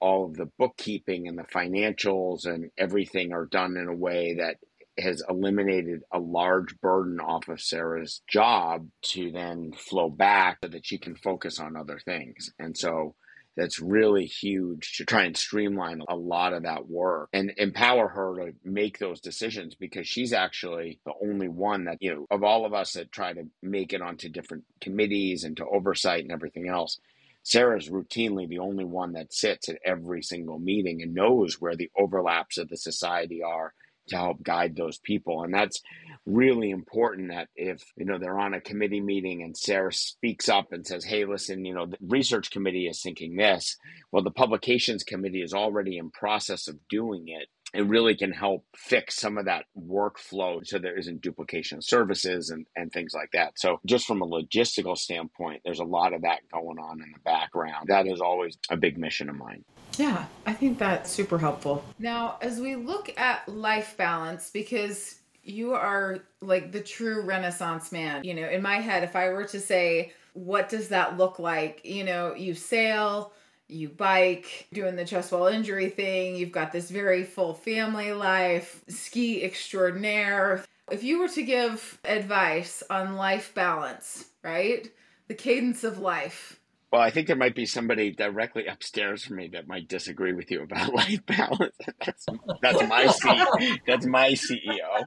all 0.00 0.26
of 0.26 0.34
the 0.34 0.50
bookkeeping 0.58 1.26
and 1.26 1.38
the 1.38 1.42
financials 1.44 2.46
and 2.46 2.70
everything 2.76 3.32
are 3.32 3.46
done 3.46 3.76
in 3.76 3.88
a 3.88 3.94
way 3.94 4.34
that 4.38 4.56
has 4.98 5.22
eliminated 5.28 6.02
a 6.12 6.18
large 6.18 6.78
burden 6.80 7.20
off 7.20 7.48
of 7.48 7.60
Sarah's 7.60 8.22
job 8.28 8.88
to 9.02 9.30
then 9.30 9.72
flow 9.72 10.08
back 10.08 10.58
so 10.62 10.68
that 10.68 10.86
she 10.86 10.98
can 10.98 11.16
focus 11.16 11.58
on 11.58 11.76
other 11.76 11.98
things. 12.04 12.50
And 12.58 12.76
so 12.76 13.14
that's 13.56 13.80
really 13.80 14.26
huge 14.26 14.96
to 14.96 15.04
try 15.04 15.24
and 15.24 15.36
streamline 15.36 16.02
a 16.08 16.14
lot 16.14 16.52
of 16.52 16.64
that 16.64 16.88
work 16.88 17.30
and 17.32 17.52
empower 17.56 18.08
her 18.08 18.46
to 18.46 18.52
make 18.64 18.98
those 18.98 19.20
decisions 19.20 19.74
because 19.74 20.06
she's 20.06 20.32
actually 20.32 21.00
the 21.06 21.12
only 21.22 21.48
one 21.48 21.84
that, 21.84 21.96
you 22.00 22.14
know, 22.14 22.26
of 22.30 22.44
all 22.44 22.66
of 22.66 22.74
us 22.74 22.92
that 22.92 23.10
try 23.10 23.32
to 23.32 23.44
make 23.62 23.92
it 23.92 24.02
onto 24.02 24.28
different 24.28 24.64
committees 24.80 25.44
and 25.44 25.56
to 25.56 25.66
oversight 25.66 26.22
and 26.22 26.32
everything 26.32 26.68
else. 26.68 26.98
Sarah's 27.42 27.88
routinely 27.88 28.48
the 28.48 28.58
only 28.58 28.84
one 28.84 29.12
that 29.12 29.32
sits 29.32 29.68
at 29.68 29.78
every 29.84 30.22
single 30.22 30.58
meeting 30.58 31.00
and 31.00 31.14
knows 31.14 31.60
where 31.60 31.76
the 31.76 31.90
overlaps 31.96 32.58
of 32.58 32.68
the 32.68 32.76
society 32.76 33.42
are 33.42 33.72
to 34.08 34.16
help 34.16 34.42
guide 34.42 34.76
those 34.76 34.98
people. 34.98 35.42
And 35.42 35.54
that's 35.54 35.80
really 36.26 36.70
important 36.70 37.30
that 37.30 37.48
if, 37.54 37.82
you 37.96 38.04
know, 38.04 38.18
they're 38.18 38.38
on 38.38 38.54
a 38.54 38.60
committee 38.60 39.00
meeting 39.00 39.42
and 39.42 39.56
Sarah 39.56 39.92
speaks 39.92 40.48
up 40.48 40.72
and 40.72 40.86
says, 40.86 41.04
hey, 41.04 41.24
listen, 41.24 41.64
you 41.64 41.74
know, 41.74 41.86
the 41.86 41.96
research 42.00 42.50
committee 42.50 42.88
is 42.88 43.00
thinking 43.00 43.36
this. 43.36 43.76
Well, 44.10 44.24
the 44.24 44.30
publications 44.30 45.04
committee 45.04 45.42
is 45.42 45.54
already 45.54 45.98
in 45.98 46.10
process 46.10 46.66
of 46.68 46.76
doing 46.88 47.28
it. 47.28 47.48
It 47.74 47.86
really 47.86 48.16
can 48.16 48.32
help 48.32 48.64
fix 48.76 49.16
some 49.16 49.38
of 49.38 49.46
that 49.46 49.64
workflow 49.76 50.66
so 50.66 50.78
there 50.78 50.96
isn't 50.96 51.20
duplication 51.20 51.78
of 51.78 51.84
services 51.84 52.50
and, 52.50 52.64
and 52.76 52.92
things 52.92 53.12
like 53.12 53.30
that. 53.32 53.58
So, 53.58 53.80
just 53.84 54.06
from 54.06 54.22
a 54.22 54.26
logistical 54.26 54.96
standpoint, 54.96 55.62
there's 55.64 55.80
a 55.80 55.84
lot 55.84 56.14
of 56.14 56.22
that 56.22 56.40
going 56.50 56.78
on 56.78 57.02
in 57.02 57.10
the 57.12 57.18
background. 57.24 57.88
That 57.88 58.06
is 58.06 58.20
always 58.20 58.56
a 58.70 58.76
big 58.76 58.96
mission 58.96 59.28
of 59.28 59.36
mine. 59.36 59.64
Yeah, 59.98 60.26
I 60.46 60.52
think 60.52 60.78
that's 60.78 61.10
super 61.10 61.38
helpful. 61.38 61.84
Now, 61.98 62.38
as 62.40 62.60
we 62.60 62.76
look 62.76 63.12
at 63.18 63.48
life 63.48 63.96
balance, 63.96 64.48
because 64.48 65.16
you 65.46 65.74
are 65.74 66.18
like 66.40 66.72
the 66.72 66.80
true 66.80 67.22
renaissance 67.22 67.92
man, 67.92 68.24
you 68.24 68.34
know, 68.34 68.48
in 68.48 68.62
my 68.62 68.76
head, 68.76 69.04
if 69.04 69.14
I 69.14 69.28
were 69.28 69.44
to 69.44 69.60
say, 69.60 70.12
what 70.34 70.68
does 70.68 70.88
that 70.88 71.16
look 71.16 71.38
like? 71.38 71.80
You 71.84 72.04
know, 72.04 72.34
you 72.34 72.54
sail, 72.54 73.32
you 73.68 73.88
bike, 73.88 74.66
doing 74.72 74.96
the 74.96 75.04
chest 75.04 75.32
wall 75.32 75.46
injury 75.46 75.88
thing, 75.88 76.36
you've 76.36 76.52
got 76.52 76.72
this 76.72 76.90
very 76.90 77.24
full 77.24 77.54
family 77.54 78.12
life, 78.12 78.82
ski 78.88 79.42
extraordinaire. 79.44 80.64
If 80.90 81.02
you 81.02 81.20
were 81.20 81.28
to 81.28 81.42
give 81.42 81.98
advice 82.04 82.82
on 82.90 83.16
life 83.16 83.54
balance, 83.54 84.26
right? 84.42 84.88
The 85.28 85.34
cadence 85.34 85.84
of 85.84 85.98
life, 85.98 86.60
well, 86.92 87.02
I 87.02 87.10
think 87.10 87.26
there 87.26 87.36
might 87.36 87.56
be 87.56 87.66
somebody 87.66 88.12
directly 88.12 88.66
upstairs 88.66 89.24
from 89.24 89.36
me 89.36 89.48
that 89.52 89.66
might 89.66 89.88
disagree 89.88 90.32
with 90.32 90.50
you 90.50 90.62
about 90.62 90.94
life 90.94 91.24
balance. 91.26 91.76
That's 92.04 92.26
that's 92.62 92.88
my 92.88 93.06
C, 93.58 93.80
that's 93.86 94.06
my 94.06 94.30
CEO. 94.32 95.04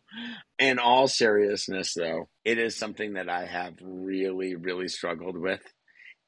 In 0.58 0.78
all 0.78 1.08
seriousness, 1.08 1.94
though, 1.94 2.28
it 2.44 2.58
is 2.58 2.76
something 2.76 3.14
that 3.14 3.30
I 3.30 3.46
have 3.46 3.76
really, 3.82 4.56
really 4.56 4.90
struggled 4.90 5.38
with. 5.38 5.62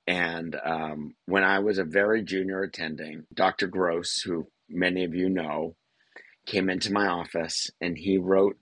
And 0.08 0.56
um, 0.64 1.16
when 1.26 1.44
I 1.44 1.60
was 1.60 1.78
a 1.78 1.84
very 1.84 2.24
junior 2.24 2.64
attending, 2.64 3.26
Dr. 3.34 3.68
Gross, 3.68 4.22
who 4.22 4.48
many 4.70 5.04
of 5.04 5.14
you 5.14 5.30
know, 5.30 5.76
came 6.46 6.70
into 6.70 6.94
my 6.94 7.08
office 7.08 7.70
and 7.80 7.98
he 7.98 8.18
wrote 8.18 8.58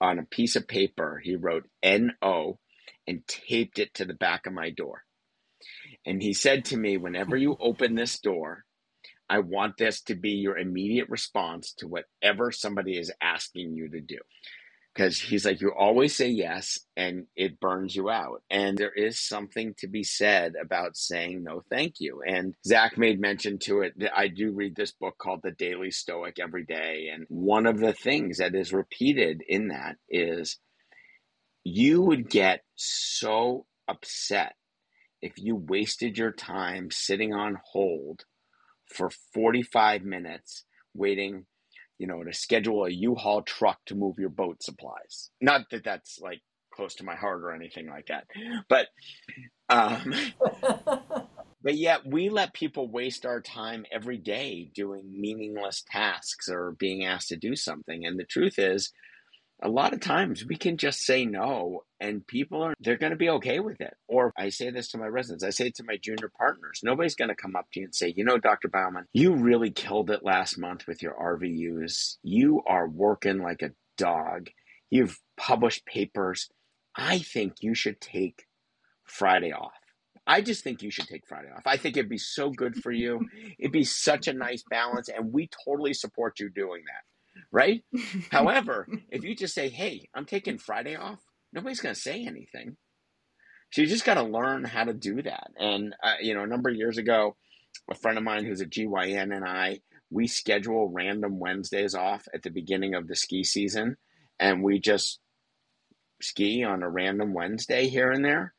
on 0.00 0.18
a 0.18 0.24
piece 0.24 0.56
of 0.56 0.66
paper, 0.66 1.20
he 1.22 1.36
wrote 1.36 1.68
N-O 1.82 2.58
and 3.06 3.26
taped 3.26 3.78
it 3.78 3.94
to 3.94 4.04
the 4.04 4.14
back 4.14 4.46
of 4.46 4.52
my 4.52 4.70
door 4.70 5.04
and 6.08 6.22
he 6.22 6.34
said 6.34 6.66
to 6.66 6.78
me, 6.78 6.98
Whenever 6.98 7.36
you 7.36 7.56
open 7.60 7.96
this 7.96 8.20
door, 8.20 8.64
I 9.28 9.40
want 9.40 9.76
this 9.76 10.02
to 10.02 10.14
be 10.14 10.30
your 10.32 10.56
immediate 10.58 11.08
response 11.08 11.72
to 11.78 11.88
whatever 11.88 12.52
somebody 12.52 12.98
is 12.98 13.12
asking 13.20 13.74
you 13.74 13.90
to 13.90 14.00
do. 14.00 14.18
Because 14.94 15.20
he's 15.20 15.46
like, 15.46 15.60
you 15.60 15.72
always 15.78 16.16
say 16.16 16.28
yes 16.28 16.78
and 16.96 17.26
it 17.36 17.60
burns 17.60 17.96
you 17.96 18.10
out. 18.10 18.42
And 18.50 18.78
there 18.78 18.92
is 18.92 19.20
something 19.20 19.74
to 19.78 19.88
be 19.88 20.04
said 20.04 20.54
about 20.60 20.96
saying 20.96 21.44
no, 21.44 21.62
thank 21.70 21.96
you. 22.00 22.22
And 22.26 22.54
Zach 22.66 22.98
made 22.98 23.20
mention 23.20 23.58
to 23.60 23.82
it 23.82 23.94
that 23.98 24.18
I 24.18 24.28
do 24.28 24.52
read 24.52 24.76
this 24.76 24.92
book 24.92 25.16
called 25.18 25.40
The 25.44 25.52
Daily 25.52 25.92
Stoic 25.92 26.38
every 26.40 26.64
day. 26.64 27.10
And 27.14 27.26
one 27.28 27.66
of 27.66 27.78
the 27.80 27.92
things 27.94 28.38
that 28.38 28.54
is 28.54 28.72
repeated 28.72 29.42
in 29.48 29.68
that 29.68 29.96
is 30.10 30.58
you 31.64 32.02
would 32.02 32.30
get 32.30 32.62
so 32.76 33.66
upset 33.88 34.54
if 35.22 35.32
you 35.36 35.56
wasted 35.56 36.18
your 36.18 36.32
time 36.32 36.90
sitting 36.90 37.32
on 37.32 37.58
hold 37.72 38.24
for 38.86 39.10
45 39.34 40.02
minutes 40.04 40.64
waiting 40.94 41.46
you 41.98 42.06
know 42.06 42.22
to 42.22 42.32
schedule 42.32 42.84
a 42.84 42.90
u-haul 42.90 43.42
truck 43.42 43.78
to 43.86 43.94
move 43.94 44.18
your 44.18 44.30
boat 44.30 44.62
supplies. 44.62 45.30
Not 45.40 45.62
that 45.70 45.84
that's 45.84 46.18
like 46.20 46.40
close 46.72 46.94
to 46.96 47.04
my 47.04 47.16
heart 47.16 47.42
or 47.42 47.52
anything 47.52 47.88
like 47.88 48.06
that 48.06 48.24
but 48.68 48.86
um 49.68 50.14
but 51.62 51.76
yet 51.76 52.06
we 52.06 52.28
let 52.28 52.54
people 52.54 52.88
waste 52.88 53.26
our 53.26 53.40
time 53.40 53.84
every 53.90 54.18
day 54.18 54.70
doing 54.74 55.20
meaningless 55.20 55.84
tasks 55.90 56.48
or 56.48 56.76
being 56.78 57.04
asked 57.04 57.28
to 57.28 57.36
do 57.36 57.56
something. 57.56 58.06
And 58.06 58.18
the 58.18 58.24
truth 58.24 58.58
is 58.58 58.92
a 59.62 59.68
lot 59.68 59.92
of 59.92 60.00
times 60.00 60.44
we 60.44 60.56
can 60.56 60.76
just 60.76 61.04
say 61.04 61.24
no 61.24 61.82
and 62.00 62.26
people 62.26 62.62
are 62.62 62.74
they're 62.80 62.96
going 62.96 63.10
to 63.10 63.16
be 63.16 63.30
okay 63.30 63.60
with 63.60 63.80
it. 63.80 63.94
Or 64.06 64.32
i 64.36 64.48
say 64.50 64.70
this 64.70 64.88
to 64.88 64.98
my 64.98 65.06
residents 65.06 65.44
i 65.44 65.50
say 65.50 65.68
it 65.68 65.76
to 65.76 65.84
my 65.84 65.96
junior 65.96 66.30
partners 66.36 66.80
nobody's 66.82 67.16
going 67.16 67.28
to 67.30 67.34
come 67.34 67.56
up 67.56 67.66
to 67.72 67.80
you 67.80 67.86
and 67.86 67.94
say 67.94 68.12
you 68.16 68.24
know 68.24 68.38
dr 68.38 68.68
bauman 68.68 69.06
you 69.12 69.34
really 69.34 69.70
killed 69.70 70.10
it 70.10 70.24
last 70.24 70.58
month 70.58 70.86
with 70.86 71.02
your 71.02 71.14
rvus 71.14 72.16
you 72.22 72.62
are 72.66 72.88
working 72.88 73.42
like 73.42 73.62
a 73.62 73.72
dog. 73.98 74.48
You've 74.88 75.18
published 75.36 75.84
papers. 75.84 76.48
I 76.96 77.18
think 77.18 77.56
you 77.60 77.74
should 77.74 78.00
take 78.00 78.46
friday 79.04 79.52
off. 79.52 79.72
I 80.26 80.42
just 80.42 80.62
think 80.62 80.82
you 80.82 80.90
should 80.90 81.08
take 81.08 81.26
Friday 81.26 81.48
off. 81.48 81.62
I 81.64 81.78
think 81.78 81.96
it'd 81.96 82.10
be 82.10 82.18
so 82.18 82.50
good 82.50 82.76
for 82.76 82.92
you. 82.92 83.26
It'd 83.58 83.72
be 83.72 83.84
such 83.84 84.28
a 84.28 84.34
nice 84.34 84.62
balance, 84.68 85.08
and 85.08 85.32
we 85.32 85.48
totally 85.64 85.94
support 85.94 86.38
you 86.38 86.50
doing 86.50 86.82
that 86.84 87.02
right? 87.52 87.82
However, 88.30 88.86
if 89.10 89.24
you 89.24 89.34
just 89.34 89.54
say, 89.54 89.68
hey, 89.68 90.08
I'm 90.14 90.24
taking 90.24 90.58
Friday 90.58 90.96
off, 90.96 91.20
nobody's 91.52 91.80
going 91.80 91.94
to 91.94 92.00
say 92.00 92.24
anything. 92.24 92.76
So 93.72 93.82
you 93.82 93.88
just 93.88 94.04
got 94.04 94.14
to 94.14 94.22
learn 94.22 94.64
how 94.64 94.84
to 94.84 94.94
do 94.94 95.22
that. 95.22 95.50
And, 95.58 95.94
uh, 96.02 96.14
you 96.20 96.34
know, 96.34 96.42
a 96.42 96.46
number 96.46 96.70
of 96.70 96.76
years 96.76 96.98
ago, 96.98 97.36
a 97.90 97.94
friend 97.94 98.16
of 98.16 98.24
mine 98.24 98.44
who's 98.44 98.60
a 98.60 98.66
GYN 98.66 99.34
and 99.34 99.44
I, 99.44 99.80
we 100.10 100.26
schedule 100.26 100.88
random 100.88 101.38
Wednesdays 101.38 101.94
off 101.94 102.26
at 102.32 102.42
the 102.42 102.50
beginning 102.50 102.94
of 102.94 103.06
the 103.06 103.16
ski 103.16 103.44
season. 103.44 103.96
And 104.40 104.62
we 104.62 104.80
just 104.80 105.20
ski 106.22 106.64
on 106.64 106.82
a 106.82 106.88
random 106.88 107.34
Wednesday 107.34 107.88
here 107.88 108.10
and 108.10 108.24
there. 108.24 108.54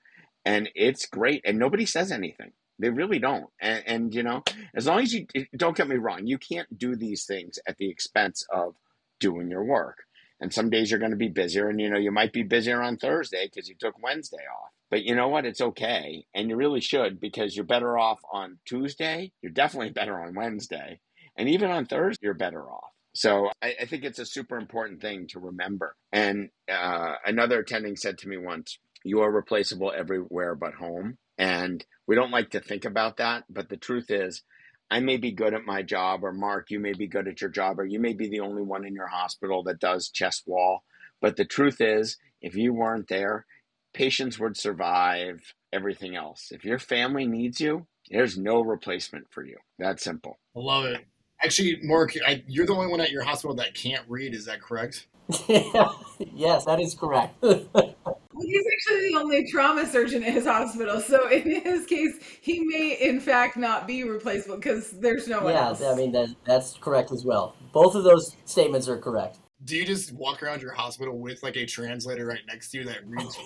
And 0.46 0.69
it's 0.75 1.05
great. 1.05 1.41
And 1.46 1.58
nobody 1.58 1.86
says 1.86 2.12
anything. 2.12 2.51
They 2.79 2.89
really 2.89 3.19
don't. 3.19 3.50
And, 3.62 3.83
and, 3.86 4.15
you 4.15 4.24
know, 4.24 4.43
as 4.74 4.88
long 4.88 5.01
as 5.01 5.13
you 5.13 5.27
don't 5.55 5.75
get 5.75 5.89
me 5.89 5.98
wrong, 5.98 6.25
you 6.25 6.38
can't 6.38 6.77
do 6.77 6.95
these 6.95 7.25
things 7.25 7.59
at 7.67 7.77
the 7.77 7.89
expense 7.89 8.45
of 8.51 8.75
doing 9.19 9.51
your 9.51 9.63
work. 9.63 9.98
And 10.41 10.53
some 10.53 10.69
days 10.69 10.89
you're 10.89 11.01
going 11.01 11.12
to 11.12 11.17
be 11.17 11.27
busier, 11.27 11.67
and 11.67 11.81
you 11.81 11.89
know, 11.89 11.98
you 11.98 12.12
might 12.12 12.31
be 12.31 12.43
busier 12.43 12.81
on 12.81 12.95
Thursday 12.95 13.50
because 13.53 13.67
you 13.67 13.75
took 13.77 14.01
Wednesday 14.01 14.38
off. 14.38 14.71
But 14.89 15.03
you 15.03 15.13
know 15.13 15.27
what? 15.27 15.45
It's 15.45 15.59
okay. 15.59 16.25
And 16.33 16.50
you 16.50 16.55
really 16.55 16.79
should 16.79 17.19
because 17.19 17.55
you're 17.55 17.65
better 17.65 17.98
off 17.98 18.19
on 18.31 18.59
Tuesday. 18.65 19.33
You're 19.41 19.51
definitely 19.51 19.91
better 19.91 20.19
on 20.19 20.36
Wednesday. 20.36 21.01
And 21.36 21.50
even 21.50 21.69
on 21.69 21.86
Thursday, 21.86 22.25
you're 22.25 22.33
better 22.33 22.63
off. 22.63 22.91
So 23.13 23.50
I, 23.62 23.75
I 23.81 23.86
think 23.86 24.03
it's 24.03 24.19
a 24.19 24.25
super 24.25 24.57
important 24.57 25.01
thing 25.01 25.27
to 25.27 25.39
remember. 25.39 25.95
And 26.12 26.50
uh, 26.71 27.15
another 27.25 27.59
attending 27.59 27.98
said 27.98 28.17
to 28.19 28.29
me 28.29 28.38
once, 28.38 28.79
you 29.03 29.21
are 29.21 29.31
replaceable 29.31 29.91
everywhere 29.95 30.55
but 30.55 30.74
home. 30.74 31.17
And 31.39 31.84
we 32.05 32.15
don't 32.15 32.31
like 32.31 32.51
to 32.51 32.60
think 32.60 32.86
about 32.86 33.17
that. 33.17 33.46
But 33.50 33.69
the 33.69 33.77
truth 33.77 34.12
is, 34.12 34.43
I 34.91 35.00
may 35.00 35.17
be 35.17 35.31
good 35.31 35.53
at 35.53 35.65
my 35.65 35.81
job, 35.81 36.24
or 36.24 36.34
Mark, 36.34 36.69
you 36.69 36.79
may 36.79 36.93
be 36.93 37.08
good 37.08 37.27
at 37.27 37.41
your 37.41 37.50
job, 37.50 37.79
or 37.79 37.86
you 37.86 38.00
may 38.00 38.13
be 38.13 38.27
the 38.27 38.41
only 38.41 38.62
one 38.62 38.86
in 38.86 38.93
your 38.93 39.08
hospital 39.08 39.63
that 39.63 39.79
does 39.79 40.10
chest 40.10 40.43
wall. 40.46 40.84
But 41.22 41.38
the 41.38 41.46
truth 41.46 41.79
is, 41.79 42.17
if 42.41 42.55
you 42.55 42.74
weren't 42.74 43.08
there, 43.08 43.46
patients 43.93 44.38
would 44.39 44.58
survive 44.58 45.53
everything 45.72 46.15
else. 46.15 46.51
If 46.51 46.65
your 46.65 46.79
family 46.79 47.25
needs 47.25 47.62
you, 47.62 47.88
there's 48.10 48.38
no 48.38 48.62
replacement 48.62 49.31
for 49.31 49.46
you. 49.46 49.58
That 49.77 50.01
simple. 50.01 50.39
I 50.55 50.60
love 50.60 50.86
it. 50.86 51.05
Actually, 51.41 51.79
Mark, 51.84 52.13
I, 52.25 52.43
you're 52.48 52.65
the 52.65 52.74
only 52.74 52.88
one 52.88 53.00
at 53.00 53.12
your 53.12 53.24
hospital 53.24 53.55
that 53.58 53.74
can't 53.74 54.03
read. 54.10 54.34
Is 54.34 54.46
that 54.46 54.62
correct? 54.62 55.08
yes, 55.48 56.65
that 56.65 56.79
is 56.81 56.96
correct. 56.96 57.36
He's 58.41 58.65
actually 58.74 59.10
the 59.10 59.17
only 59.17 59.50
trauma 59.51 59.86
surgeon 59.86 60.24
in 60.24 60.34
his 60.34 60.46
hospital, 60.46 61.01
so 61.01 61.29
in 61.29 61.62
his 61.62 61.86
case, 61.86 62.19
he 62.41 62.60
may 62.62 62.98
in 63.00 63.19
fact 63.19 63.58
not 63.58 63.88
be 63.88 64.03
replaceable 64.03 64.55
because 64.55 64.91
there's 64.91 65.27
no 65.27 65.43
one 65.43 65.53
else. 65.53 65.81
yeah, 65.81 65.88
else. 65.88 65.98
I 65.98 66.01
mean 66.01 66.12
that, 66.13 66.36
that's 66.46 66.77
correct 66.77 67.12
as 67.12 67.25
well. 67.25 67.55
Both 67.72 67.96
of 67.96 68.03
those 68.03 68.36
statements 68.46 68.88
are 68.88 68.98
correct. 68.98 69.39
Do 69.65 69.75
you 69.75 69.86
just 69.86 70.13
walk 70.13 70.41
around 70.41 70.62
your 70.62 70.72
hospital 70.72 71.17
with 71.17 71.43
like 71.43 71.58
a 71.58 71.65
translator 71.65 72.25
right 72.25 72.39
next 72.48 72.72
to 72.72 72.77
you 72.77 72.84
that 72.86 73.05
reads? 73.05 73.38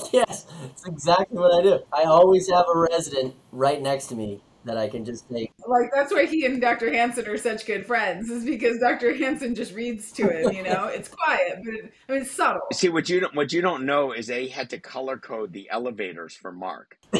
yes, 0.12 0.46
it's 0.64 0.86
exactly 0.86 1.38
what 1.38 1.58
I 1.58 1.62
do. 1.62 1.80
I 1.92 2.04
always 2.04 2.48
have 2.48 2.66
a 2.72 2.78
resident 2.78 3.34
right 3.50 3.82
next 3.82 4.06
to 4.08 4.14
me 4.14 4.40
that 4.64 4.76
I 4.76 4.88
can 4.88 5.04
just 5.04 5.28
say, 5.28 5.50
like 5.66 5.90
that's 5.94 6.12
why 6.12 6.26
he 6.26 6.46
and 6.46 6.60
Dr. 6.60 6.92
Hansen 6.92 7.26
are 7.28 7.36
such 7.36 7.66
good 7.66 7.86
friends, 7.86 8.30
is 8.30 8.44
because 8.44 8.78
Dr. 8.78 9.14
Hansen 9.14 9.54
just 9.54 9.74
reads 9.74 10.12
to 10.12 10.28
him. 10.28 10.52
You 10.52 10.62
know, 10.62 10.86
it's 10.86 11.08
quiet, 11.08 11.60
but 11.64 11.74
it, 11.74 11.92
I 12.08 12.12
mean, 12.12 12.22
it's 12.22 12.30
subtle. 12.30 12.62
See 12.72 12.88
what 12.88 13.08
you 13.08 13.20
don't 13.20 13.34
what 13.34 13.52
you 13.52 13.60
don't 13.60 13.84
know 13.84 14.12
is 14.12 14.26
they 14.26 14.48
had 14.48 14.70
to 14.70 14.78
color 14.78 15.16
code 15.16 15.52
the 15.52 15.68
elevators 15.70 16.34
for 16.34 16.52
Mark. 16.52 16.98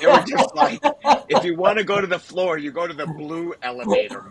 They 0.00 0.06
were 0.06 0.24
just 0.26 0.54
like, 0.54 0.80
if 1.28 1.44
you 1.44 1.56
want 1.56 1.78
to 1.78 1.84
go 1.84 2.00
to 2.00 2.06
the 2.06 2.18
floor, 2.18 2.58
you 2.58 2.70
go 2.70 2.86
to 2.86 2.94
the 2.94 3.06
blue 3.06 3.54
elevator, 3.62 4.26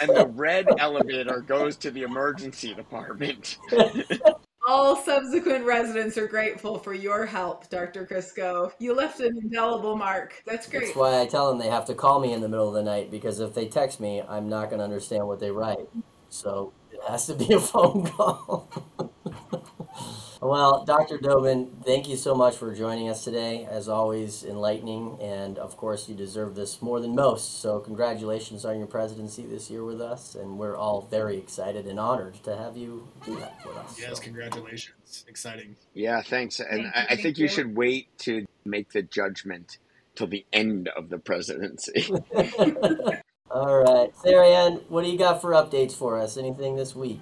and 0.00 0.08
the 0.08 0.30
red 0.34 0.66
elevator 0.78 1.40
goes 1.40 1.76
to 1.78 1.90
the 1.90 2.02
emergency 2.02 2.74
department. 2.74 3.58
All 4.66 4.94
subsequent 4.94 5.64
residents 5.64 6.18
are 6.18 6.26
grateful 6.26 6.78
for 6.78 6.92
your 6.92 7.24
help, 7.24 7.68
Dr. 7.70 8.06
Crisco. 8.06 8.72
You 8.78 8.94
left 8.94 9.20
an 9.20 9.38
indelible 9.42 9.96
mark. 9.96 10.42
That's 10.44 10.68
great. 10.68 10.86
That's 10.86 10.96
why 10.96 11.20
I 11.20 11.26
tell 11.26 11.48
them 11.48 11.58
they 11.58 11.70
have 11.70 11.86
to 11.86 11.94
call 11.94 12.20
me 12.20 12.32
in 12.32 12.40
the 12.40 12.48
middle 12.48 12.68
of 12.68 12.74
the 12.74 12.82
night 12.82 13.10
because 13.10 13.40
if 13.40 13.54
they 13.54 13.66
text 13.68 14.00
me, 14.00 14.22
I'm 14.28 14.48
not 14.48 14.68
going 14.68 14.78
to 14.78 14.84
understand 14.84 15.26
what 15.26 15.40
they 15.40 15.50
write. 15.50 15.88
So 16.28 16.72
it 16.92 17.00
has 17.08 17.26
to 17.26 17.34
be 17.34 17.52
a 17.54 17.60
phone 17.60 18.06
call. 18.06 18.68
well, 20.40 20.84
Dr. 20.84 21.18
Doben, 21.18 21.70
thank 21.84 22.08
you 22.08 22.16
so 22.16 22.34
much 22.34 22.56
for 22.56 22.74
joining 22.74 23.08
us 23.08 23.24
today. 23.24 23.66
As 23.70 23.88
always, 23.88 24.42
enlightening, 24.44 25.18
and 25.20 25.58
of 25.58 25.76
course, 25.76 26.08
you 26.08 26.14
deserve 26.14 26.54
this 26.54 26.80
more 26.80 26.98
than 27.00 27.14
most. 27.14 27.60
So, 27.60 27.78
congratulations 27.80 28.64
on 28.64 28.78
your 28.78 28.86
presidency 28.86 29.44
this 29.44 29.70
year 29.70 29.84
with 29.84 30.00
us, 30.00 30.34
and 30.34 30.58
we're 30.58 30.76
all 30.76 31.02
very 31.10 31.36
excited 31.36 31.86
and 31.86 32.00
honored 32.00 32.34
to 32.44 32.56
have 32.56 32.76
you 32.76 33.06
do 33.24 33.36
that 33.40 33.60
for 33.62 33.70
us. 33.78 33.98
yes, 34.00 34.16
So- 34.16 34.22
congratulations. 34.22 35.24
Exciting. 35.28 35.76
Yeah, 35.94 36.22
thanks. 36.22 36.60
And 36.60 36.68
Thank 36.70 36.84
you, 36.84 36.90
I, 36.94 37.06
I 37.10 37.16
think 37.16 37.38
you 37.38 37.42
you. 37.44 37.48
should 37.48 37.76
wait 37.76 38.06
to 38.20 38.46
make 38.64 38.92
the 38.92 39.02
judgment 39.02 39.78
till 40.14 40.26
the 40.28 40.46
end 40.52 40.88
of 40.96 41.08
the 41.10 41.18
presidency. 41.18 42.08
All 43.50 43.82
right. 43.82 44.12
Sarah 44.22 44.46
Ann, 44.48 44.72
what 44.88 45.02
do 45.04 45.10
you 45.10 45.18
got 45.18 45.40
for 45.40 45.50
updates 45.50 45.92
for 45.92 46.18
us? 46.20 46.36
Anything 46.36 46.76
this 46.76 46.94
week? 46.94 47.20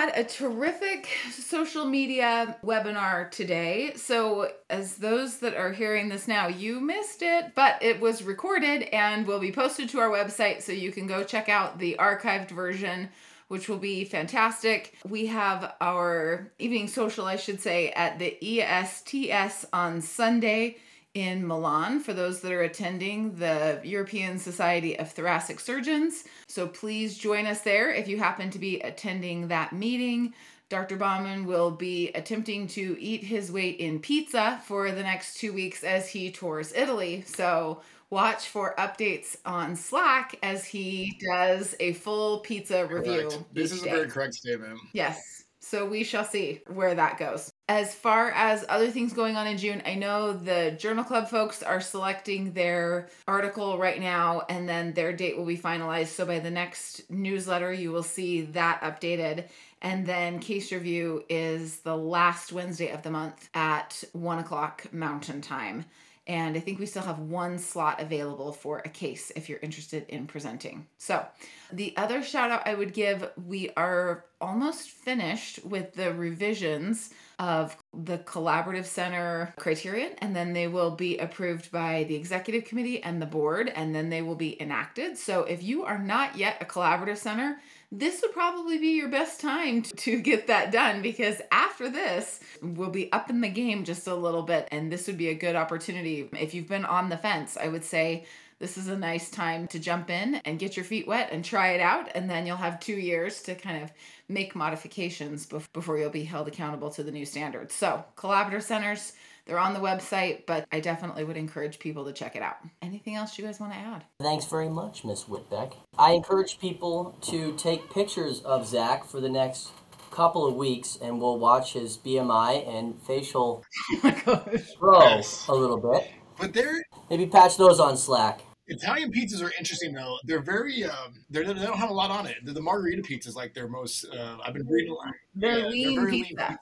Had 0.00 0.16
a 0.16 0.24
terrific 0.24 1.08
social 1.30 1.84
media 1.84 2.56
webinar 2.64 3.30
today. 3.30 3.92
So, 3.96 4.50
as 4.70 4.96
those 4.96 5.40
that 5.40 5.54
are 5.54 5.72
hearing 5.72 6.08
this 6.08 6.26
now, 6.26 6.46
you 6.46 6.80
missed 6.80 7.20
it, 7.20 7.54
but 7.54 7.82
it 7.82 8.00
was 8.00 8.22
recorded 8.22 8.84
and 8.94 9.26
will 9.26 9.40
be 9.40 9.52
posted 9.52 9.90
to 9.90 10.00
our 10.00 10.08
website 10.08 10.62
so 10.62 10.72
you 10.72 10.90
can 10.90 11.06
go 11.06 11.22
check 11.22 11.50
out 11.50 11.78
the 11.78 11.96
archived 11.98 12.50
version, 12.50 13.10
which 13.48 13.68
will 13.68 13.78
be 13.78 14.06
fantastic. 14.06 14.96
We 15.06 15.26
have 15.26 15.74
our 15.82 16.50
evening 16.58 16.88
social, 16.88 17.26
I 17.26 17.36
should 17.36 17.60
say, 17.60 17.90
at 17.90 18.18
the 18.18 18.38
ESTS 18.40 19.66
on 19.70 20.00
Sunday 20.00 20.78
in 21.14 21.46
Milan 21.46 22.00
for 22.00 22.12
those 22.12 22.40
that 22.40 22.52
are 22.52 22.62
attending 22.62 23.34
the 23.36 23.80
European 23.82 24.38
Society 24.38 24.98
of 24.98 25.10
Thoracic 25.10 25.58
Surgeons. 25.58 26.24
So 26.46 26.68
please 26.68 27.18
join 27.18 27.46
us 27.46 27.60
there 27.60 27.90
if 27.90 28.06
you 28.06 28.18
happen 28.18 28.50
to 28.50 28.58
be 28.58 28.80
attending 28.80 29.48
that 29.48 29.72
meeting. 29.72 30.34
Dr. 30.68 30.96
Bauman 30.96 31.46
will 31.46 31.72
be 31.72 32.10
attempting 32.14 32.68
to 32.68 32.96
eat 33.00 33.24
his 33.24 33.50
weight 33.50 33.78
in 33.80 33.98
pizza 33.98 34.62
for 34.66 34.92
the 34.92 35.02
next 35.02 35.36
two 35.38 35.52
weeks 35.52 35.82
as 35.82 36.08
he 36.08 36.30
tours 36.30 36.72
Italy. 36.72 37.24
So 37.26 37.82
watch 38.10 38.46
for 38.46 38.76
updates 38.76 39.36
on 39.44 39.74
Slack 39.74 40.38
as 40.44 40.64
he 40.64 41.18
does 41.28 41.74
a 41.80 41.92
full 41.94 42.38
pizza 42.38 42.86
review. 42.86 43.22
Correct. 43.22 43.44
This 43.52 43.72
is 43.72 43.82
a 43.82 43.86
very 43.86 44.08
correct 44.08 44.34
statement. 44.34 44.78
Yes. 44.92 45.39
So 45.70 45.86
we 45.86 46.02
shall 46.02 46.24
see 46.24 46.62
where 46.66 46.96
that 46.96 47.16
goes. 47.16 47.52
As 47.68 47.94
far 47.94 48.32
as 48.32 48.66
other 48.68 48.90
things 48.90 49.12
going 49.12 49.36
on 49.36 49.46
in 49.46 49.56
June, 49.56 49.80
I 49.86 49.94
know 49.94 50.32
the 50.32 50.72
Journal 50.76 51.04
Club 51.04 51.28
folks 51.28 51.62
are 51.62 51.80
selecting 51.80 52.54
their 52.54 53.08
article 53.28 53.78
right 53.78 54.00
now, 54.00 54.42
and 54.48 54.68
then 54.68 54.94
their 54.94 55.12
date 55.12 55.38
will 55.38 55.46
be 55.46 55.56
finalized. 55.56 56.08
So 56.08 56.26
by 56.26 56.40
the 56.40 56.50
next 56.50 57.08
newsletter, 57.08 57.72
you 57.72 57.92
will 57.92 58.02
see 58.02 58.40
that 58.46 58.80
updated. 58.80 59.44
And 59.80 60.04
then 60.04 60.40
case 60.40 60.72
review 60.72 61.22
is 61.28 61.76
the 61.82 61.96
last 61.96 62.50
Wednesday 62.50 62.90
of 62.90 63.04
the 63.04 63.12
month 63.12 63.48
at 63.54 64.02
one 64.12 64.40
o'clock 64.40 64.92
Mountain 64.92 65.40
Time. 65.40 65.84
And 66.30 66.56
I 66.56 66.60
think 66.60 66.78
we 66.78 66.86
still 66.86 67.02
have 67.02 67.18
one 67.18 67.58
slot 67.58 68.00
available 68.00 68.52
for 68.52 68.78
a 68.84 68.88
case 68.88 69.32
if 69.34 69.48
you're 69.48 69.58
interested 69.58 70.06
in 70.08 70.28
presenting. 70.28 70.86
So, 70.96 71.26
the 71.72 71.92
other 71.96 72.22
shout 72.22 72.52
out 72.52 72.68
I 72.68 72.74
would 72.74 72.94
give 72.94 73.28
we 73.48 73.70
are 73.76 74.26
almost 74.40 74.90
finished 74.90 75.64
with 75.64 75.94
the 75.94 76.14
revisions 76.14 77.10
of 77.40 77.76
the 77.92 78.18
Collaborative 78.18 78.86
Center 78.86 79.52
criterion, 79.58 80.12
and 80.18 80.36
then 80.36 80.52
they 80.52 80.68
will 80.68 80.92
be 80.92 81.18
approved 81.18 81.72
by 81.72 82.04
the 82.04 82.14
executive 82.14 82.64
committee 82.64 83.02
and 83.02 83.20
the 83.20 83.26
board, 83.26 83.68
and 83.68 83.92
then 83.92 84.08
they 84.08 84.22
will 84.22 84.36
be 84.36 84.60
enacted. 84.62 85.18
So, 85.18 85.42
if 85.42 85.64
you 85.64 85.84
are 85.84 85.98
not 85.98 86.38
yet 86.38 86.58
a 86.60 86.64
Collaborative 86.64 87.18
Center, 87.18 87.60
this 87.92 88.22
would 88.22 88.32
probably 88.32 88.78
be 88.78 88.96
your 88.96 89.08
best 89.08 89.40
time 89.40 89.82
to, 89.82 89.94
to 89.96 90.20
get 90.20 90.46
that 90.46 90.70
done 90.70 91.02
because 91.02 91.40
after 91.50 91.90
this, 91.90 92.40
we'll 92.62 92.90
be 92.90 93.10
up 93.12 93.30
in 93.30 93.40
the 93.40 93.48
game 93.48 93.84
just 93.84 94.06
a 94.06 94.14
little 94.14 94.42
bit, 94.42 94.68
and 94.70 94.92
this 94.92 95.06
would 95.06 95.18
be 95.18 95.28
a 95.28 95.34
good 95.34 95.56
opportunity. 95.56 96.28
If 96.38 96.54
you've 96.54 96.68
been 96.68 96.84
on 96.84 97.08
the 97.08 97.16
fence, 97.16 97.56
I 97.60 97.68
would 97.68 97.84
say 97.84 98.26
this 98.60 98.76
is 98.78 98.88
a 98.88 98.96
nice 98.96 99.30
time 99.30 99.66
to 99.68 99.78
jump 99.78 100.10
in 100.10 100.36
and 100.44 100.58
get 100.58 100.76
your 100.76 100.84
feet 100.84 101.08
wet 101.08 101.30
and 101.32 101.44
try 101.44 101.70
it 101.72 101.80
out, 101.80 102.10
and 102.14 102.28
then 102.30 102.46
you'll 102.46 102.56
have 102.58 102.78
two 102.78 102.94
years 102.94 103.42
to 103.42 103.54
kind 103.54 103.82
of 103.82 103.90
make 104.28 104.54
modifications 104.54 105.46
before 105.46 105.98
you'll 105.98 106.10
be 106.10 106.24
held 106.24 106.46
accountable 106.46 106.90
to 106.90 107.02
the 107.02 107.10
new 107.10 107.24
standards. 107.24 107.74
So, 107.74 108.04
collaborative 108.16 108.62
centers, 108.62 109.14
they're 109.46 109.58
on 109.58 109.72
the 109.72 109.80
website, 109.80 110.44
but 110.46 110.66
I 110.70 110.80
definitely 110.80 111.24
would 111.24 111.38
encourage 111.38 111.78
people 111.78 112.04
to 112.04 112.12
check 112.12 112.36
it 112.36 112.42
out. 112.42 112.56
Anything 112.82 113.16
else 113.16 113.36
you 113.38 113.44
guys 113.44 113.58
want 113.58 113.72
to 113.72 113.78
add? 113.78 114.04
Thanks 114.20 114.44
very 114.44 114.68
much, 114.68 115.04
Miss 115.04 115.24
Whitbeck. 115.24 115.72
I 115.98 116.12
encourage 116.12 116.60
people 116.60 117.16
to 117.22 117.56
take 117.56 117.90
pictures 117.92 118.40
of 118.42 118.66
Zach 118.68 119.04
for 119.06 119.20
the 119.20 119.28
next 119.30 119.70
couple 120.10 120.46
of 120.46 120.54
weeks, 120.54 120.98
and 121.00 121.18
we'll 121.20 121.38
watch 121.38 121.72
his 121.72 121.96
BMI 121.96 122.68
and 122.68 123.00
facial 123.02 123.64
Oh 124.04 124.44
grow 124.78 125.00
Yes. 125.16 125.46
a 125.48 125.54
little 125.54 125.78
bit. 125.78 126.10
But 126.38 126.52
they're 126.52 126.82
Maybe 127.08 127.26
patch 127.26 127.56
those 127.56 127.80
on 127.80 127.96
Slack. 127.96 128.40
Italian 128.70 129.12
pizzas 129.12 129.42
are 129.42 129.52
interesting 129.58 129.92
though. 129.92 130.16
They're 130.24 130.42
very 130.42 130.84
um, 130.84 131.24
they're, 131.28 131.44
they 131.44 131.54
don't 131.54 131.76
have 131.78 131.90
a 131.90 131.94
lot 131.94 132.10
on 132.10 132.26
it. 132.26 132.36
The, 132.44 132.52
the 132.52 132.60
margarita 132.62 133.02
pizza 133.02 133.28
is 133.28 133.36
like 133.36 133.52
their 133.52 133.68
most. 133.68 134.06
Uh, 134.06 134.38
I've 134.44 134.54
been 134.54 134.66
reading. 134.66 134.96
They're 135.34 135.58
yeah, 135.58 135.66
lean 135.66 136.00
very 136.00 136.10
pizza. 136.22 136.58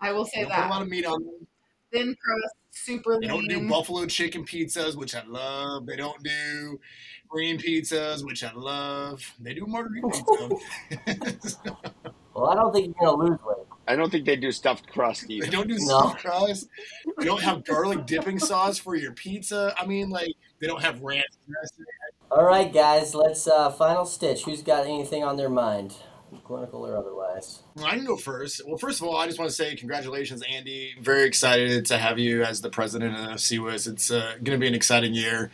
I 0.00 0.12
will 0.12 0.24
They 0.24 0.30
say 0.30 0.42
don't 0.42 0.52
put 0.52 0.64
a 0.64 0.68
lot 0.68 0.82
of 0.82 0.88
meat 0.88 1.04
on 1.04 1.22
them. 1.24 1.46
Thin 1.92 2.16
crust, 2.22 2.54
super 2.70 3.12
lean. 3.12 3.20
They 3.22 3.26
don't 3.28 3.48
do 3.48 3.58
lean. 3.58 3.68
buffalo 3.68 4.06
chicken 4.06 4.44
pizzas, 4.44 4.96
which 4.96 5.14
I 5.14 5.24
love. 5.24 5.86
They 5.86 5.96
don't 5.96 6.22
do 6.22 6.78
green 7.28 7.58
pizzas, 7.58 8.24
which 8.24 8.44
I 8.44 8.52
love. 8.52 9.22
They 9.40 9.54
do 9.54 9.66
margarita 9.66 10.08
pizza. 10.08 11.68
Well, 12.38 12.50
I 12.50 12.54
don't 12.54 12.72
think 12.72 12.94
you're 13.00 13.16
going 13.16 13.26
to 13.26 13.32
lose 13.32 13.40
weight. 13.44 13.66
I 13.88 13.96
don't 13.96 14.10
think 14.10 14.24
they 14.24 14.36
do 14.36 14.52
stuffed 14.52 14.86
crust 14.88 15.26
they 15.26 15.40
don't 15.40 15.66
do 15.66 15.74
No. 15.78 15.98
stuffed 15.98 16.18
crust. 16.20 16.68
They 17.18 17.24
don't 17.24 17.42
have 17.42 17.64
garlic 17.64 18.06
dipping 18.06 18.38
sauce 18.38 18.78
for 18.78 18.94
your 18.94 19.12
pizza. 19.12 19.74
I 19.76 19.86
mean, 19.86 20.08
like 20.10 20.34
they 20.60 20.66
don't 20.66 20.82
have 20.82 21.00
ranch 21.02 21.26
dressing. 21.48 21.84
All 22.30 22.44
right, 22.44 22.72
guys, 22.72 23.14
let's 23.14 23.46
uh, 23.46 23.70
final 23.70 24.04
stitch. 24.04 24.44
Who's 24.44 24.62
got 24.62 24.84
anything 24.84 25.24
on 25.24 25.36
their 25.36 25.48
mind? 25.48 25.94
clinical 26.44 26.86
or 26.86 26.96
otherwise. 26.96 27.62
I 27.82 27.96
can 27.96 28.04
go 28.04 28.16
first. 28.16 28.62
Well, 28.66 28.78
first 28.78 29.00
of 29.00 29.06
all, 29.06 29.16
I 29.16 29.26
just 29.26 29.38
want 29.38 29.50
to 29.50 29.54
say 29.54 29.74
congratulations, 29.76 30.42
Andy. 30.42 30.94
Very 31.00 31.24
excited 31.24 31.86
to 31.86 31.98
have 31.98 32.18
you 32.18 32.42
as 32.42 32.60
the 32.60 32.70
president 32.70 33.14
of 33.16 33.36
CWIS. 33.36 33.88
It's 33.88 34.10
uh, 34.10 34.32
going 34.42 34.58
to 34.58 34.58
be 34.58 34.66
an 34.66 34.74
exciting 34.74 35.14
year, 35.14 35.50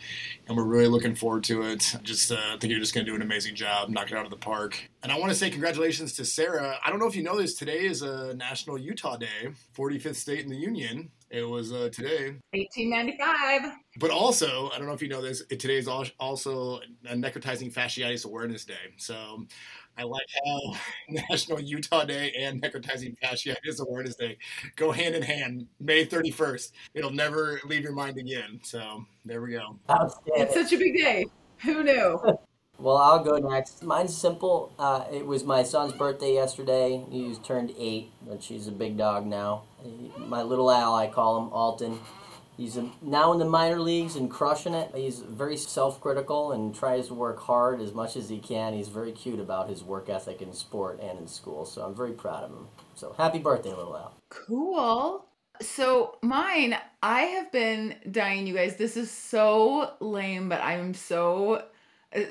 and 0.47 0.57
we're 0.57 0.63
really 0.63 0.87
looking 0.87 1.15
forward 1.15 1.43
to 1.45 1.63
it. 1.63 1.95
Just 2.03 2.31
uh, 2.31 2.57
think 2.59 2.71
you're 2.71 2.79
just 2.79 2.93
going 2.93 3.05
to 3.05 3.11
do 3.11 3.15
an 3.15 3.21
amazing 3.21 3.55
job, 3.55 3.89
knock 3.89 4.11
it 4.11 4.17
out 4.17 4.25
of 4.25 4.31
the 4.31 4.37
park. 4.37 4.89
And 5.03 5.11
I 5.11 5.19
want 5.19 5.31
to 5.31 5.37
say 5.37 5.49
congratulations 5.49 6.13
to 6.13 6.25
Sarah. 6.25 6.77
I 6.83 6.89
don't 6.89 6.99
know 6.99 7.07
if 7.07 7.15
you 7.15 7.23
know 7.23 7.37
this. 7.37 7.53
Today 7.55 7.85
is 7.85 8.01
a 8.01 8.33
National 8.35 8.77
Utah 8.77 9.17
Day, 9.17 9.53
45th 9.77 10.15
state 10.15 10.43
in 10.43 10.49
the 10.49 10.57
union. 10.57 11.11
It 11.29 11.43
was 11.43 11.71
uh, 11.71 11.89
today. 11.91 12.35
1895. 12.51 13.84
But 13.97 14.11
also, 14.11 14.69
I 14.71 14.77
don't 14.77 14.87
know 14.87 14.93
if 14.93 15.01
you 15.01 15.07
know 15.07 15.21
this, 15.21 15.43
today 15.45 15.77
is 15.77 15.87
also 15.87 16.79
a 17.05 17.15
necrotizing 17.15 17.73
fasciitis 17.73 18.25
awareness 18.25 18.65
day. 18.65 18.73
So 18.97 19.45
I 19.97 20.03
like 20.03 20.25
how 20.45 20.77
National 21.29 21.59
Utah 21.59 22.03
Day 22.03 22.33
and 22.37 22.61
Necrotizing 22.61 23.15
Fasciitis 23.19 23.79
Awareness 23.79 24.15
Day 24.15 24.37
go 24.75 24.91
hand 24.91 25.15
in 25.15 25.21
hand. 25.21 25.67
May 25.79 26.05
31st. 26.05 26.71
It'll 26.93 27.11
never 27.11 27.59
leave 27.65 27.83
your 27.83 27.93
mind 27.93 28.17
again. 28.17 28.59
So 28.63 29.05
there 29.23 29.41
we 29.41 29.51
go. 29.51 29.77
It's 30.27 30.53
such 30.53 30.73
a 30.73 30.77
big 30.77 30.95
day. 30.95 31.27
Who 31.59 31.83
knew? 31.83 32.19
well, 32.77 32.97
I'll 32.97 33.23
go 33.23 33.37
next. 33.37 33.83
Mine's 33.83 34.15
simple. 34.15 34.73
Uh, 34.77 35.05
it 35.11 35.25
was 35.25 35.43
my 35.45 35.63
son's 35.63 35.93
birthday 35.93 36.33
yesterday. 36.33 37.03
He's 37.09 37.37
turned 37.39 37.73
eight, 37.77 38.11
but 38.27 38.43
she's 38.43 38.67
a 38.67 38.71
big 38.71 38.97
dog 38.97 39.25
now. 39.25 39.63
My 40.17 40.41
little 40.41 40.69
Al, 40.69 40.93
I 40.93 41.07
call 41.07 41.41
him 41.41 41.53
Alton. 41.53 41.99
He's 42.57 42.77
now 43.01 43.33
in 43.33 43.39
the 43.39 43.45
minor 43.45 43.79
leagues 43.79 44.15
and 44.15 44.31
crushing 44.31 44.73
it. 44.73 44.91
He's 44.95 45.19
very 45.19 45.57
self 45.57 45.99
critical 45.99 46.53
and 46.53 46.73
tries 46.73 47.07
to 47.07 47.13
work 47.13 47.39
hard 47.39 47.81
as 47.81 47.93
much 47.93 48.15
as 48.15 48.29
he 48.29 48.39
can. 48.39 48.73
He's 48.73 48.87
very 48.87 49.11
cute 49.11 49.39
about 49.39 49.69
his 49.69 49.83
work 49.83 50.09
ethic 50.09 50.41
in 50.41 50.53
sport 50.53 50.99
and 51.01 51.19
in 51.19 51.27
school. 51.27 51.65
So 51.65 51.83
I'm 51.83 51.95
very 51.95 52.13
proud 52.13 52.43
of 52.45 52.51
him. 52.51 52.67
So 52.95 53.13
happy 53.17 53.39
birthday, 53.39 53.69
little 53.69 53.97
Al. 53.97 54.13
Cool. 54.29 55.25
So 55.61 56.17
mine, 56.21 56.77
I 57.01 57.21
have 57.21 57.51
been 57.51 57.95
dying, 58.11 58.47
you 58.47 58.53
guys. 58.53 58.77
This 58.77 58.97
is 58.97 59.11
so 59.11 59.93
lame, 59.99 60.49
but 60.49 60.61
I'm 60.61 60.93
so 60.93 61.63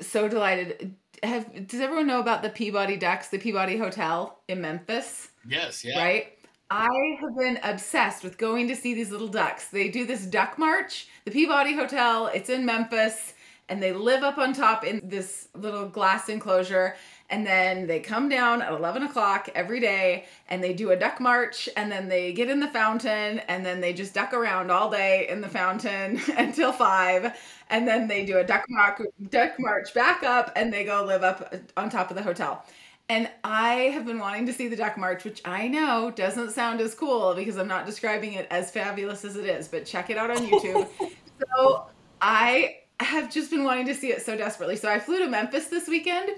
so 0.01 0.27
delighted. 0.27 0.95
Have 1.23 1.67
does 1.67 1.81
everyone 1.81 2.07
know 2.07 2.19
about 2.19 2.41
the 2.43 2.49
Peabody 2.49 2.97
Ducks, 2.97 3.29
the 3.29 3.37
Peabody 3.37 3.77
Hotel 3.77 4.39
in 4.47 4.61
Memphis? 4.61 5.29
Yes, 5.47 5.83
yeah. 5.83 5.97
Right? 5.97 6.37
I 6.69 7.17
have 7.21 7.37
been 7.37 7.59
obsessed 7.63 8.23
with 8.23 8.37
going 8.37 8.67
to 8.69 8.75
see 8.75 8.95
these 8.95 9.11
little 9.11 9.27
ducks. 9.27 9.67
They 9.67 9.87
do 9.89 10.05
this 10.05 10.25
duck 10.25 10.57
march, 10.57 11.07
the 11.23 11.31
Peabody 11.31 11.75
Hotel, 11.75 12.27
it's 12.27 12.49
in 12.49 12.65
Memphis, 12.65 13.33
and 13.69 13.81
they 13.81 13.93
live 13.93 14.23
up 14.23 14.37
on 14.39 14.53
top 14.53 14.83
in 14.83 15.01
this 15.03 15.47
little 15.53 15.87
glass 15.87 16.27
enclosure. 16.27 16.95
And 17.29 17.45
then 17.45 17.87
they 17.87 17.99
come 17.99 18.29
down 18.29 18.61
at 18.61 18.71
11 18.71 19.03
o'clock 19.03 19.49
every 19.55 19.79
day 19.79 20.25
and 20.47 20.63
they 20.63 20.73
do 20.73 20.91
a 20.91 20.95
duck 20.95 21.19
march. 21.19 21.67
And 21.75 21.91
then 21.91 22.07
they 22.07 22.31
get 22.33 22.49
in 22.49 22.59
the 22.59 22.67
fountain 22.67 23.39
and 23.47 23.65
then 23.65 23.81
they 23.81 23.93
just 23.93 24.13
duck 24.13 24.33
around 24.33 24.69
all 24.69 24.91
day 24.91 25.27
in 25.27 25.41
the 25.41 25.49
fountain 25.49 26.19
until 26.37 26.71
five. 26.71 27.35
And 27.71 27.87
then 27.87 28.07
they 28.07 28.23
do 28.25 28.37
a 28.37 28.43
duck 28.43 28.65
march, 28.69 29.01
duck 29.29 29.53
march 29.57 29.93
back 29.95 30.21
up 30.21 30.51
and 30.55 30.71
they 30.71 30.83
go 30.83 31.03
live 31.03 31.23
up 31.23 31.55
on 31.75 31.89
top 31.89 32.11
of 32.11 32.15
the 32.15 32.23
hotel. 32.23 32.63
And 33.07 33.29
I 33.43 33.73
have 33.93 34.05
been 34.05 34.17
wanting 34.17 34.47
to 34.47 34.53
see 34.53 34.67
the 34.67 34.75
Duck 34.75 34.97
March, 34.97 35.23
which 35.23 35.41
I 35.45 35.67
know 35.67 36.11
doesn't 36.15 36.51
sound 36.51 36.81
as 36.81 36.95
cool 36.95 37.35
because 37.35 37.57
I'm 37.57 37.67
not 37.67 37.85
describing 37.85 38.33
it 38.33 38.47
as 38.49 38.71
fabulous 38.71 39.23
as 39.23 39.35
it 39.35 39.45
is, 39.45 39.67
but 39.67 39.85
check 39.85 40.09
it 40.09 40.17
out 40.17 40.31
on 40.31 40.37
YouTube. 40.37 40.87
so 41.55 41.85
I 42.19 42.77
have 42.99 43.31
just 43.31 43.51
been 43.51 43.63
wanting 43.63 43.85
to 43.87 43.93
see 43.93 44.11
it 44.11 44.23
so 44.23 44.35
desperately. 44.35 44.75
So 44.75 44.89
I 44.89 44.99
flew 44.99 45.19
to 45.19 45.27
Memphis 45.27 45.67
this 45.67 45.87
weekend 45.87 46.31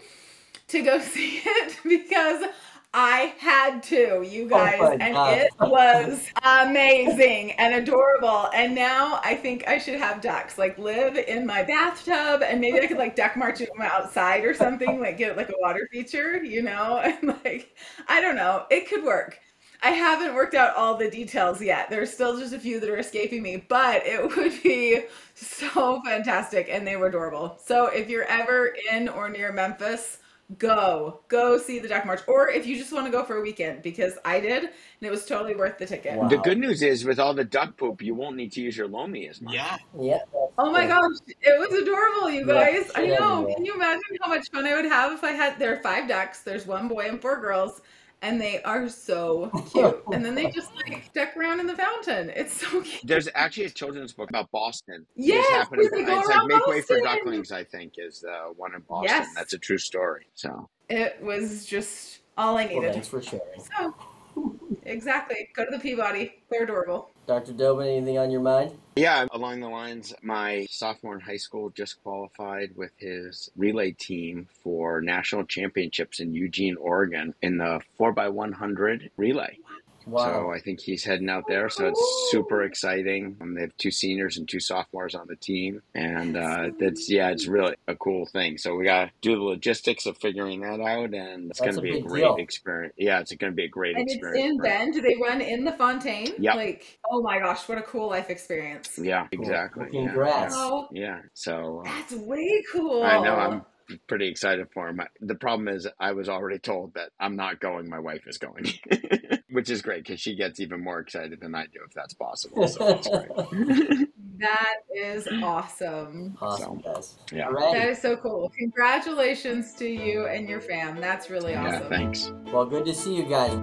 to 0.68 0.82
go 0.82 1.00
see 1.02 1.42
it 1.46 1.78
because 1.84 2.44
I 2.94 3.36
had 3.38 3.84
to, 3.84 4.26
you 4.28 4.46
oh 4.46 4.48
guys, 4.50 4.80
oh 4.80 4.98
and 5.00 5.14
God. 5.14 5.38
it 5.38 5.50
was 5.60 6.26
amazing 6.44 7.52
and 7.52 7.76
adorable. 7.76 8.50
And 8.54 8.74
now 8.74 9.20
I 9.24 9.36
think 9.36 9.68
I 9.68 9.78
should 9.78 10.00
have 10.00 10.22
ducks, 10.22 10.58
like 10.58 10.78
live 10.80 11.16
in 11.18 11.46
my 11.46 11.64
bathtub, 11.64 12.42
and 12.42 12.60
maybe 12.60 12.80
I 12.80 12.88
could 12.88 12.98
like 12.98 13.16
duck 13.16 13.36
march 13.38 13.60
them 13.60 13.70
outside 13.82 14.46
or 14.46 14.54
something, 14.54 15.00
like 15.00 15.18
get 15.18 15.38
like 15.38 15.50
a 15.50 15.56
water 15.60 15.88
feature, 15.92 16.44
you 16.44 16.64
know? 16.64 16.98
And 17.22 17.38
like, 17.44 17.76
I 18.08 18.22
don't 18.22 18.36
know, 18.36 18.66
it 18.72 18.88
could 18.90 19.04
work. 19.04 19.40
I 19.84 19.92
haven't 19.92 20.34
worked 20.34 20.56
out 20.56 20.76
all 20.76 20.96
the 20.96 21.10
details 21.10 21.62
yet. 21.62 21.90
There's 21.90 22.12
still 22.12 22.40
just 22.40 22.54
a 22.54 22.60
few 22.60 22.80
that 22.80 22.90
are 22.90 22.98
escaping 22.98 23.44
me, 23.44 23.58
but 23.70 24.06
it 24.08 24.24
would 24.38 24.64
be 24.64 25.02
so 25.36 26.02
fantastic, 26.04 26.68
and 26.72 26.88
they 26.88 26.96
were 26.96 27.08
adorable. 27.08 27.60
So 27.64 27.88
if 27.88 28.10
you're 28.10 28.24
ever 28.26 28.76
in 28.92 29.08
or 29.10 29.30
near 29.30 29.52
Memphis, 29.52 30.20
go 30.58 31.20
go 31.28 31.58
see 31.58 31.80
the 31.80 31.88
duck 31.88 32.06
march. 32.06 32.22
Or 32.28 32.50
if 32.50 32.66
you 32.66 32.78
just 32.78 32.94
want 32.94 33.06
to 33.06 33.12
go 33.12 33.24
for 33.24 33.38
a 33.38 33.42
weekend 33.42 33.82
because 33.82 34.18
i 34.24 34.40
did 34.40 34.64
and 34.64 34.72
it 35.02 35.12
was 35.12 35.26
totally 35.26 35.56
worth 35.56 35.78
the 35.78 35.86
ticket. 35.86 36.16
Wow. 36.16 36.30
the 36.30 36.38
good 36.38 36.58
news 36.58 36.82
is 36.82 37.04
with 37.04 37.20
all 37.20 37.34
the 37.34 37.44
duck 37.44 37.76
poop 37.76 38.02
you 38.02 38.16
won't 38.16 38.38
need 38.38 38.52
to 38.54 38.62
use 38.62 38.78
your 38.78 38.88
lomi 38.88 39.28
as 39.28 39.42
much. 39.42 39.54
Yeah. 39.54 39.78
Yeah 40.00 40.20
oh 40.58 40.72
my 40.72 40.88
gosh 40.88 41.12
it 41.42 41.60
was 41.60 41.78
adorable 41.82 42.30
you 42.30 42.46
guys. 42.46 42.90
Yeah. 42.96 43.02
i 43.02 43.06
know. 43.08 43.54
Can 43.56 43.66
you 43.66 43.74
imagine 43.76 44.02
how 44.22 44.30
much 44.30 44.50
fun 44.50 44.66
i 44.66 44.74
would 44.74 44.86
have 44.86 45.12
if 45.12 45.24
i 45.24 45.32
had 45.32 45.60
there 45.60 45.74
are 45.74 45.82
five 45.82 46.08
ducks 46.08 46.42
there's 46.42 46.66
one 46.66 46.88
boy 46.88 47.08
and 47.08 47.22
four 47.22 47.40
girls 47.42 47.82
and 48.22 48.42
they 48.42 48.62
are 48.64 48.90
so 48.90 49.50
cute. 49.72 50.02
and 50.12 50.26
then 50.26 50.36
they 50.36 50.50
just 50.56 50.76
like 50.76 51.12
duck 51.14 51.36
around 51.38 51.60
in 51.60 51.68
the 51.68 51.76
fountain. 51.76 52.32
It's 52.36 52.54
so 52.54 52.82
cute. 52.84 53.02
There's 53.04 53.30
actually 53.36 53.66
a 53.66 53.70
children's 53.70 54.14
book 54.14 54.30
about 54.30 54.52
Boston. 54.52 55.06
Yes, 55.16 55.68
it's 55.72 55.92
like 55.92 56.48
Make 56.48 56.68
Way 56.68 56.82
for 56.82 57.00
Ducklings. 57.00 57.52
I 57.52 57.64
think 57.64 57.94
is 57.98 58.22
the 58.22 58.54
one 58.56 58.74
in 58.74 58.82
Boston. 58.82 59.10
Yes. 59.10 59.28
that's 59.36 59.54
a 59.54 59.60
true 59.60 59.78
story. 59.78 60.28
So 60.34 60.70
it 60.90 61.18
was 61.22 61.66
just 61.66 62.20
all 62.38 62.58
I 62.58 62.66
needed. 62.66 62.84
Well, 62.84 62.94
thanks 62.94 63.08
for 63.08 63.22
sharing. 63.22 63.62
So 63.78 63.96
exactly, 64.84 65.50
go 65.56 65.66
to 65.66 65.72
the 65.72 65.80
Peabody. 65.80 66.44
They're 66.50 66.64
adorable. 66.64 67.12
Dr. 67.28 67.52
Doben, 67.52 67.86
anything 67.88 68.18
on 68.18 68.32
your 68.32 68.40
mind? 68.40 68.72
Yeah, 68.96 69.26
along 69.32 69.60
the 69.60 69.68
lines, 69.68 70.14
my 70.24 70.66
sophomore 70.70 71.16
in 71.16 71.20
high 71.20 71.38
school 71.38 71.70
just 71.70 72.02
qualified 72.02 72.72
with 72.78 72.92
his 72.96 73.50
relay 73.58 73.92
team 73.92 74.48
for 74.64 75.02
national 75.02 75.44
championships 75.44 76.22
in 76.22 76.34
Eugene, 76.34 76.78
Oregon 76.78 77.36
in 77.42 77.58
the 77.58 77.82
4x100 78.00 79.10
relay. 79.18 79.60
Wow. 80.08 80.26
So 80.26 80.52
I 80.52 80.60
think 80.60 80.80
he's 80.80 81.04
heading 81.04 81.30
out 81.30 81.44
there. 81.48 81.70
So 81.70 81.88
it's 81.88 82.28
super 82.32 82.64
exciting. 82.64 83.38
Um, 83.42 83.56
they 83.56 83.62
have 83.62 83.76
two 83.78 83.92
seniors 83.92 84.38
and 84.38 84.48
two 84.48 84.60
sophomores 84.60 85.16
on 85.16 85.28
the 85.28 85.36
team, 85.36 85.82
and 85.94 86.38
uh, 86.38 86.70
that's 86.80 87.10
yeah, 87.10 87.30
it's 87.30 87.48
really 87.48 87.76
a 87.88 87.96
cool 87.96 88.26
thing. 88.26 88.58
So 88.58 88.76
we 88.76 88.86
got 88.86 89.06
to 89.06 89.12
do 89.22 89.36
the 89.36 89.44
logistics 89.44 90.06
of 90.06 90.18
figuring 90.18 90.62
that 90.62 90.80
out, 90.80 91.14
and 91.14 91.52
it's 91.52 91.60
going 91.60 91.76
to 91.76 91.82
be 91.82 92.00
a 92.00 92.02
great 92.02 92.22
deal. 92.22 92.36
experience. 92.38 92.94
Yeah, 92.98 93.20
it's 93.20 93.34
going 93.34 93.52
to 93.52 93.56
be 93.56 93.66
a 93.66 93.70
great 93.70 93.96
and 93.98 94.10
experience. 94.10 94.38
And 94.38 94.46
it's 94.46 94.52
in 94.52 94.62
Bend. 94.62 94.94
Do 94.94 95.02
they 95.02 95.16
run 95.22 95.42
in 95.42 95.66
the 95.66 95.74
Fontaine? 95.74 96.34
Yeah. 96.38 96.54
Like, 96.56 97.00
oh 97.10 97.22
my 97.22 97.40
gosh, 97.40 97.68
what 97.68 97.78
a 97.78 97.84
cool 97.84 98.10
life 98.10 98.30
experience. 98.30 98.98
Yeah, 98.98 99.28
exactly. 99.32 99.88
Cool. 99.92 100.06
Congrats. 100.08 100.56
Yeah. 100.56 100.62
Oh, 100.62 100.88
yeah. 100.92 101.22
So 101.34 101.84
uh, 101.86 101.90
that's 101.90 102.14
way 102.14 102.64
cool. 102.72 103.04
I 103.04 103.22
know. 103.24 103.36
I'm 103.36 103.66
pretty 104.08 104.28
excited 104.28 104.68
for 104.74 104.88
him. 104.90 105.02
The 105.22 105.36
problem 105.36 105.68
is, 105.68 105.88
I 106.00 106.12
was 106.12 106.30
already 106.30 106.60
told 106.60 106.94
that 106.96 107.10
I'm 107.20 107.36
not 107.36 107.60
going. 107.60 107.90
My 107.90 108.00
wife 108.00 108.24
is 108.28 108.38
going, 108.38 108.66
which 109.58 109.72
is 109.72 109.82
great 109.82 110.04
because 110.04 110.20
she 110.20 110.36
gets 110.36 110.60
even 110.60 110.84
more 110.84 111.00
excited 111.00 111.42
than 111.42 111.56
I 111.56 111.64
do 111.64 111.80
if 111.84 111.92
that's 111.92 112.14
possible. 112.14 112.68
So 112.68 112.90
that's 112.90 113.08
great. 113.08 114.08
that 114.38 114.76
is 114.96 115.28
awesome. 115.42 116.38
Awesome, 116.40 116.80
so, 116.84 116.94
guys. 116.94 117.16
Yeah, 117.32 117.50
that 117.50 117.90
is 117.90 118.00
so 118.00 118.16
cool. 118.18 118.52
Congratulations 118.56 119.74
to 119.78 119.88
you 119.88 120.28
and 120.28 120.48
your 120.48 120.62
fam. 120.62 121.02
That's 121.02 121.32
really 121.32 121.56
awesome. 121.56 121.82
Yeah, 121.82 121.90
thanks. 121.90 122.32
Well, 122.54 122.68
good 122.68 122.86
to 122.86 122.94
see 122.94 123.16
you 123.16 123.24
guys. 123.24 123.60